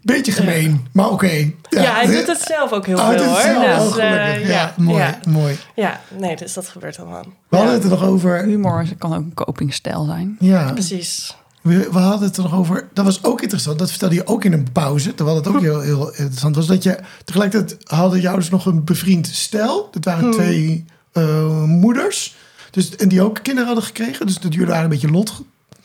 [0.03, 1.51] Beetje gemeen, maar oké.
[1.69, 3.85] ja, hij doet het zelf ook heel Oh, hij veel hoor.
[3.93, 5.17] Dus, eh, ja, ja, mooi, ja.
[5.29, 5.57] mooi.
[5.75, 7.23] Ja, nee, dus dat gebeurt allemaal.
[7.49, 8.43] We hadden Ja, het er nog over.
[8.43, 10.35] humor kan ook een copingstijl zijn.
[10.39, 11.35] Ja, Precies.
[11.61, 12.87] We, we hadden het er nog over.
[12.93, 13.79] Dat was ook interessant.
[13.79, 15.13] Dat vertelde je ook in een pauze.
[15.15, 16.67] Terwijl het ook heel, heel interessant was.
[16.67, 19.87] Dat je tegelijkertijd hadden jou dus nog een bevriend stel.
[19.91, 20.31] Dat waren Hmm.
[20.31, 22.35] twee eh, moeders.
[22.71, 24.25] Dus, en die ook kinderen hadden gekregen.
[24.25, 25.11] Dus dat jullie waren een beetje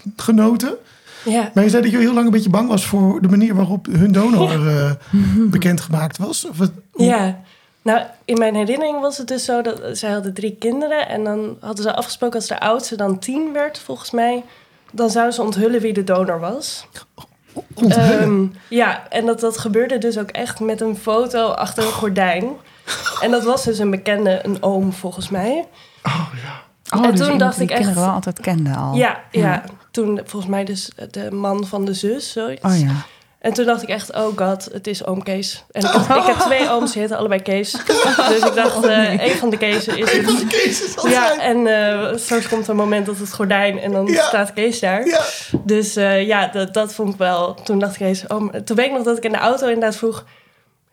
[0.06, 0.74] lotgenoten.
[1.24, 1.50] Ja.
[1.54, 3.86] Maar je zei dat je heel lang een beetje bang was voor de manier waarop
[3.90, 4.90] hun donor eh,
[5.50, 6.44] bekendgemaakt was.
[6.48, 7.40] Of hoe- Ja,
[7.82, 11.56] nou in mijn herinnering was het dus zo dat zij hadden drie kinderen en dan
[11.60, 14.44] hadden ze afgesproken als de oudste dan tien werd, volgens mij,
[14.96, 16.86] dan zou ze onthullen wie de donor was.
[17.74, 18.20] onthullen.
[18.20, 22.44] Ehm, ja, en dat, dat gebeurde dus ook echt met een foto achter een gordijn.
[23.20, 25.64] En dat was dus een bekende, een oom volgens mij.
[26.02, 26.64] oh ja.
[26.98, 28.94] Oh, En dus toen dacht die ik echt- kinderen wel altijd kende al.
[28.94, 32.62] Ja, ja, toen volgens mij dus de man van de zus, zoiets.
[32.64, 32.92] Oh ja.
[33.46, 35.64] En toen dacht ik echt, oh god, het is oom Kees.
[35.72, 37.70] En ik heb, ik heb twee ooms, die heten allebei Kees.
[38.28, 40.48] Dus ik dacht, eh een van de Keesen is Een van de het.
[40.52, 41.40] cases zal Ja, zijn.
[41.40, 44.26] en eh straks komt een moment dat het gordijn en dan Ja.
[44.26, 45.06] staat Kees daar.
[45.06, 45.20] Ja.
[45.64, 47.54] Dus eh, ja, dat, dat vond ik wel.
[47.54, 49.96] Toen dacht Kees, oh, maar- toen weet ik nog dat ik in de auto inderdaad
[49.96, 50.24] vroeg...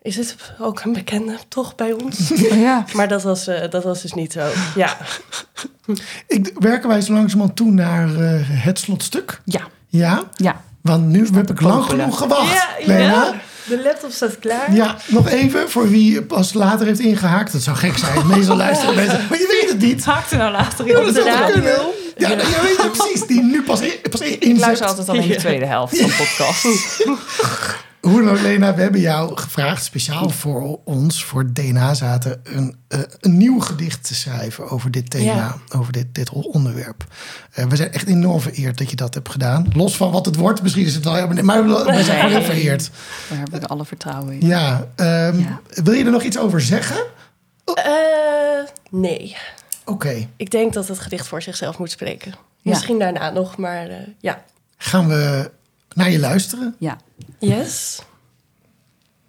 [0.02, 2.32] is het ook een bekende toch bij ons?
[2.32, 2.84] Oh, ja.
[2.92, 4.46] maar dat was, eh, dat was dus niet zo.
[4.74, 4.96] Ja,
[6.26, 8.08] Ik, werken wij zo langzamerhand toe naar
[8.48, 9.40] het slotstuk?
[9.44, 9.60] Ja.
[9.88, 10.22] Ja?
[10.36, 10.60] Ja.
[10.84, 12.52] Want nu heb ik lang genoeg gewacht.
[12.52, 13.02] ja, Lena.
[13.02, 14.72] ja, de laptop staat klaar.
[14.74, 17.52] Ja, nog even voor wie pas later heeft ingehaakt.
[17.52, 18.26] Dat zou gek zijn.
[18.26, 19.26] Meestal luisteren mensen.
[19.28, 20.04] Maar je weet het niet.
[20.04, 21.92] Haakte nou later Ja, in dat de radio.
[22.16, 23.26] Ja, nou, je weet het precies.
[23.26, 25.38] Die nu pas, in- pas in- Ik luister altijd alleen de Ja.
[25.38, 26.64] tweede helft van de podcast.
[28.04, 32.98] Hoe dan Lena, we hebben jou gevraagd speciaal voor ons, voor DNA zaten, een, eh,
[33.20, 35.56] een nieuw gedicht te schrijven over dit thema, Ja.
[35.76, 37.04] over dit, dit onderwerp.
[37.52, 39.66] Eh, we zijn echt enorm vereerd dat je dat hebt gedaan.
[39.72, 42.42] Los van wat het wordt, misschien is het wel helemaal maar we we zijn heel
[42.42, 42.90] vereerd.
[43.28, 44.46] Daar heb ik alle vertrouwen in.
[44.46, 45.60] Ja, ehm, Ja.
[45.82, 47.04] wil je er nog iets over zeggen?
[47.74, 47.84] Eh,
[48.90, 49.36] nee.
[49.84, 52.30] Oké, Ik denk dat het gedicht voor zichzelf moet spreken.
[52.30, 52.70] Ja.
[52.70, 53.88] Misschien daarna nog, maar
[54.20, 54.42] ja.
[54.76, 55.50] gaan we
[55.94, 56.76] naar je luisteren?
[56.78, 56.98] Ja.
[57.38, 58.02] Yes.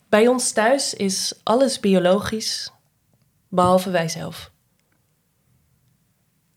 [0.10, 2.72] Bij ons thuis is alles biologisch,
[3.50, 4.52] behalve wij zelf.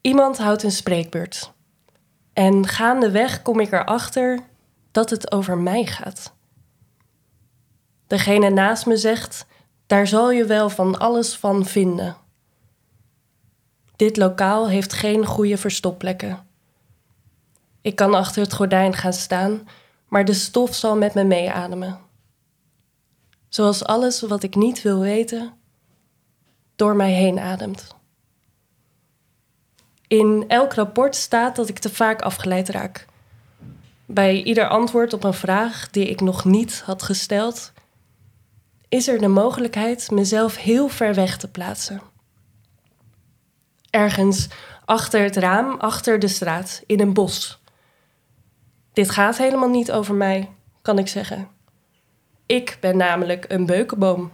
[0.00, 1.52] Iemand houdt een spreekbeurt.
[2.32, 4.40] En gaandeweg kom ik erachter
[4.90, 6.32] dat het over mij gaat.
[8.06, 9.46] Degene naast me zegt:
[9.86, 12.16] daar zal je wel van alles van vinden.
[13.96, 16.46] Dit lokaal heeft geen goede verstopplekken.
[17.80, 19.68] Ik kan achter het gordijn gaan staan,
[20.09, 21.98] maar de stof zal met me meeademen.
[23.48, 25.54] Zoals alles wat ik niet wil weten,
[26.76, 27.96] door mij heen ademt.
[30.06, 33.06] In elk rapport staat dat ik te vaak afgeleid raak.
[34.06, 37.72] Bij ieder antwoord op een vraag die ik nog niet had gesteld,
[38.88, 42.02] is er de mogelijkheid mezelf heel ver weg te plaatsen.
[43.90, 44.48] Ergens
[44.84, 47.61] achter het raam, achter de straat, in een bos.
[48.99, 50.51] Dit gaat helemaal niet over mij,
[50.82, 51.49] kan ik zeggen.
[52.46, 54.32] Ik ben namelijk een beukenboom.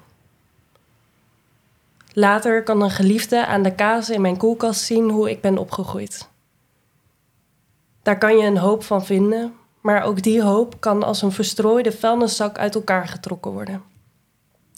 [2.12, 6.29] Later kan een geliefde aan de kaas in mijn koelkast zien hoe ik ben opgegroeid.
[8.03, 11.93] Daar kan je een hoop van vinden, maar ook die hoop kan als een verstrooide
[11.93, 13.83] vuilniszak uit elkaar getrokken worden.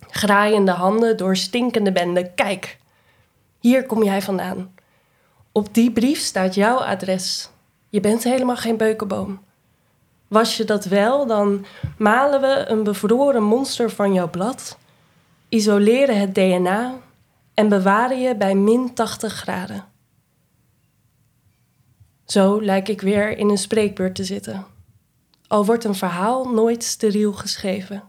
[0.09, 2.35] Graaiende handen door stinkende benden.
[2.35, 2.79] Kijk,
[3.61, 4.75] hier kom jij vandaan.
[5.53, 7.51] Op die brief staat jouw adres.
[7.89, 9.45] Je bent helemaal geen beukenboom.
[10.29, 11.65] Was je dat wel, dan
[11.99, 14.79] malen we een bevroren monster van jouw blad,
[15.49, 16.95] isoleren het DNA
[17.55, 19.85] en bewaren je bij min 80 graden.
[22.25, 24.67] Zo lijk ik weer in een spreekbeurt te zitten.
[25.47, 28.03] Al wordt een verhaal nooit steriel geschreven.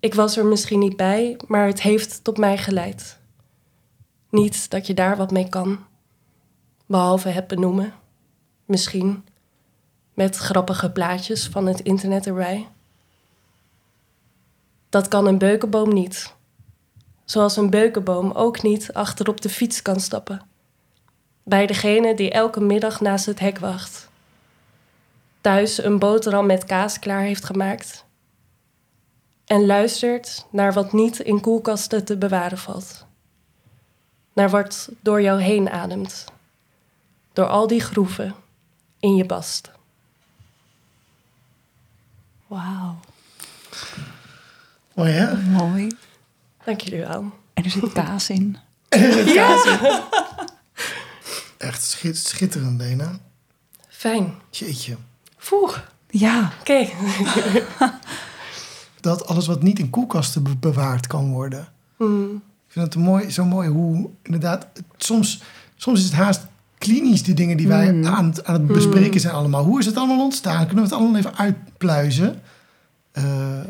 [0.00, 3.18] Ik was er misschien niet bij, maar het heeft tot mij geleid.
[4.30, 5.78] Niet dat je daar wat mee kan,
[6.86, 7.94] behalve het benoemen,
[8.64, 9.24] misschien
[10.16, 12.68] met grappige plaatjes van het internet erbij.
[14.88, 16.34] Dat kan een beukenboom niet.
[17.24, 20.40] Zoals een beukenboom ook niet achter op de fiets kan stappen.
[21.42, 24.08] Bij degene die elke middag naast het hek wacht.
[25.40, 28.04] Thuis een boterham met kaas klaar heeft gemaakt.
[29.44, 33.06] En luistert naar wat niet in koelkasten te bewaren valt.
[34.32, 36.24] Naar wat door jou heen ademt.
[37.32, 38.34] Door al die groeven
[38.98, 39.74] in je bast.
[42.46, 43.00] Wauw,
[44.94, 45.36] Mooi hè?
[45.36, 45.88] mooi.
[46.64, 47.24] Dank jullie wel.
[47.54, 48.56] En er zit kaas in.
[51.58, 53.18] Echt schit- schitterend, Lena.
[53.88, 54.34] Fijn.
[54.50, 54.96] Jeetje.
[55.48, 55.76] Poeh.
[56.10, 56.88] Ja, Oké.
[59.00, 61.68] Dat alles wat niet in koelkasten be- bewaard kan worden.
[61.96, 62.34] Hmm.
[62.66, 64.66] Ik vind het mooi, zo mooi hoe inderdaad...
[64.96, 65.42] Soms,
[65.76, 66.46] soms is het haast
[66.78, 68.06] klinisch, die dingen die wij Mm.
[68.06, 69.64] aan, het- aan het bespreken zijn allemaal.
[69.64, 70.66] Hoe is het allemaal ontstaan?
[70.66, 71.34] Kunnen we het allemaal even
[71.80, 72.40] uitpluizen?
[73.12, 73.60] Eh,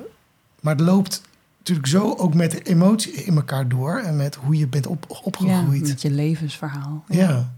[0.61, 1.23] maar het loopt
[1.59, 3.99] natuurlijk zo ook met de emotie in elkaar door.
[3.99, 5.89] En met hoe je bent op, ja opgegroeid.
[5.89, 7.05] met je levensverhaal.
[7.09, 7.53] Ja.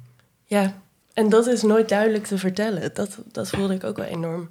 [0.45, 0.75] Ja,
[1.15, 2.91] en dat is nooit duidelijk te vertellen.
[2.95, 4.51] Dat, dat voelde ik ook wel enorm.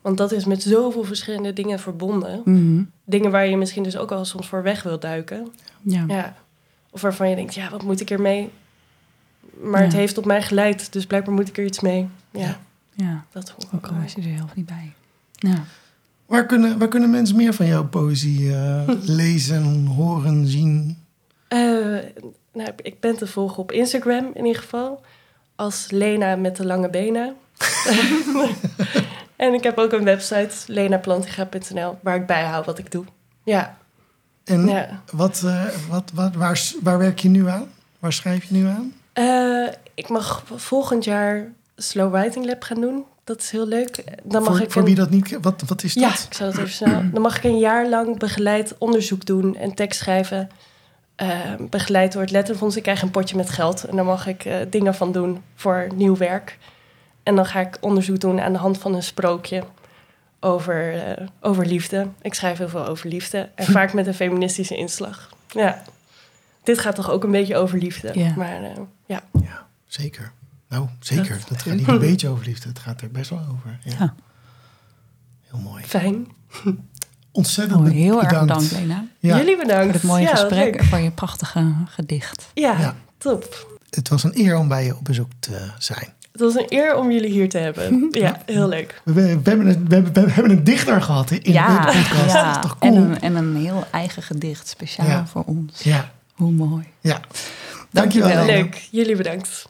[0.00, 2.42] Want dat is met zoveel verschillende dingen verbonden.
[2.44, 2.82] Mhm.
[3.04, 5.48] Dingen waar je misschien dus ook al soms voor weg wil duiken.
[5.82, 6.04] ja.
[6.08, 6.34] Ja.
[6.90, 8.50] Of waarvan je denkt, ja, wat moet ik ermee?
[9.62, 9.98] Maar het Ja.
[9.98, 12.08] heeft op mij geleid, dus blijkbaar moet ik er iets mee.
[12.30, 12.58] Ja, Ja.
[12.94, 13.24] ja.
[13.32, 14.92] dat voel ik Ook ook al is je er zelf niet bij.
[15.38, 15.64] Ja.
[16.26, 18.88] Waar, kunnen, waar kunnen mensen meer van jouw poëzie eh,
[19.22, 21.02] lezen, horen, zien?
[21.48, 21.58] Eh,
[22.52, 25.00] nou, ik ben te volgen op Instagram in ieder geval.
[25.56, 27.34] Als Lena met de lange benen.
[29.36, 33.04] en ik heb ook een website, lenaplantiga.nl, waar ik bijhoud wat ik doe.
[33.44, 33.76] Ja,
[34.44, 35.02] En ja.
[35.12, 37.68] wat, eh, wat, wat, waar, waar werk je nu aan?
[37.98, 38.92] Waar schrijf je nu aan?
[39.12, 43.04] Eh, ik mag volgend jaar Slow Writing Lab gaan doen.
[43.28, 44.04] Dat is heel leuk.
[44.22, 45.38] Dan mag voor ik voor wie dat niet...
[45.40, 46.26] Wat, wat is Ja, dat?
[46.28, 47.02] ik zal het even snel.
[47.12, 50.48] Dan mag ik een jaar lang begeleid onderzoek doen en tekst schrijven.
[51.16, 51.28] eh,
[51.70, 52.76] begeleid door het Letterfonds.
[52.76, 55.86] Ik krijg een potje met geld en daar mag ik eh, dingen van doen voor
[55.94, 56.58] nieuw werk.
[57.22, 59.62] En dan ga ik onderzoek doen aan de hand van een sprookje
[60.40, 62.06] over, eh, over liefde.
[62.22, 65.28] Ik schrijf heel veel over liefde en vaak met een feministische inslag.
[65.48, 65.82] Ja,
[66.62, 68.10] dit gaat toch ook een beetje over liefde.
[68.14, 68.32] Ja.
[68.36, 68.70] Maar eh,
[69.06, 70.32] ja, Ja, zeker.
[70.68, 71.38] Nou, zeker.
[71.38, 72.68] Dat- Dat, gaat niet een beetje over liefde.
[72.68, 73.78] Het gaat er best wel over.
[73.84, 73.92] Ja.
[73.98, 74.14] Ja.
[75.50, 75.84] Heel mooi.
[75.84, 76.26] fijn.
[77.32, 78.72] Ontzettend Oh, heel erg bedankt.
[78.72, 79.04] Lena.
[79.18, 79.84] Ja, Jullie bedankt.
[79.84, 82.46] Voor het mooie Ja, gesprek en voor je prachtige gedicht.
[82.54, 82.94] Ja, Ja.
[83.18, 83.76] top.
[83.90, 86.08] Het was een eer om bij je op bezoek te zijn.
[86.32, 88.08] Het was een eer om jullie hier te hebben.
[88.10, 89.00] Ja, heel leuk.
[89.04, 92.32] We, we, hebben, een, we, hebben, we hebben een dichter gehad in de podcast.
[92.34, 92.96] Dat is toch en, cool?
[93.02, 95.26] een, en een heel eigen gedicht, speciaal Ja.
[95.26, 95.82] voor ons.
[95.82, 96.84] Ja, Hoe mooi.
[97.00, 97.20] ja.
[97.90, 98.28] Dankjewel.
[98.28, 98.46] Dankjewel.
[98.46, 98.88] Leuk.
[98.90, 99.68] Jullie bedankt.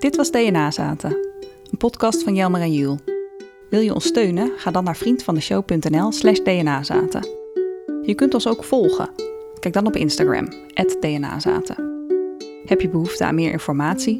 [0.00, 1.10] Dit was DNA Zaten,
[1.70, 2.98] een podcast van Jelmer en Jules.
[3.70, 4.52] Wil je ons steunen?
[4.56, 7.28] Ga dan naar vriendvandeshow.nl slash dnazaten.
[8.02, 9.10] Je kunt ons ook volgen.
[9.58, 10.48] Kijk dan op Instagram,
[11.00, 12.06] dnazaten.
[12.64, 14.18] Heb je behoefte aan meer informatie?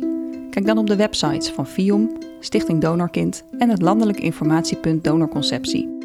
[0.51, 5.99] Kijk dan op de websites van FIOM, Stichting Donorkind en het landelijk informatiepunt Donorconceptie.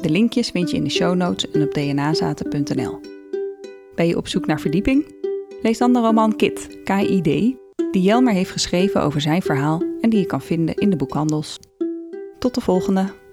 [0.00, 3.00] De linkjes vind je in de show notes en op dnazaten.nl.
[3.94, 5.14] Ben je op zoek naar verdieping?
[5.62, 7.62] Lees dan de roman Kit, K-I-D,
[7.94, 11.58] die Jelmer heeft geschreven over zijn verhaal en die je kan vinden in de boekhandels.
[12.38, 13.23] Tot de volgende!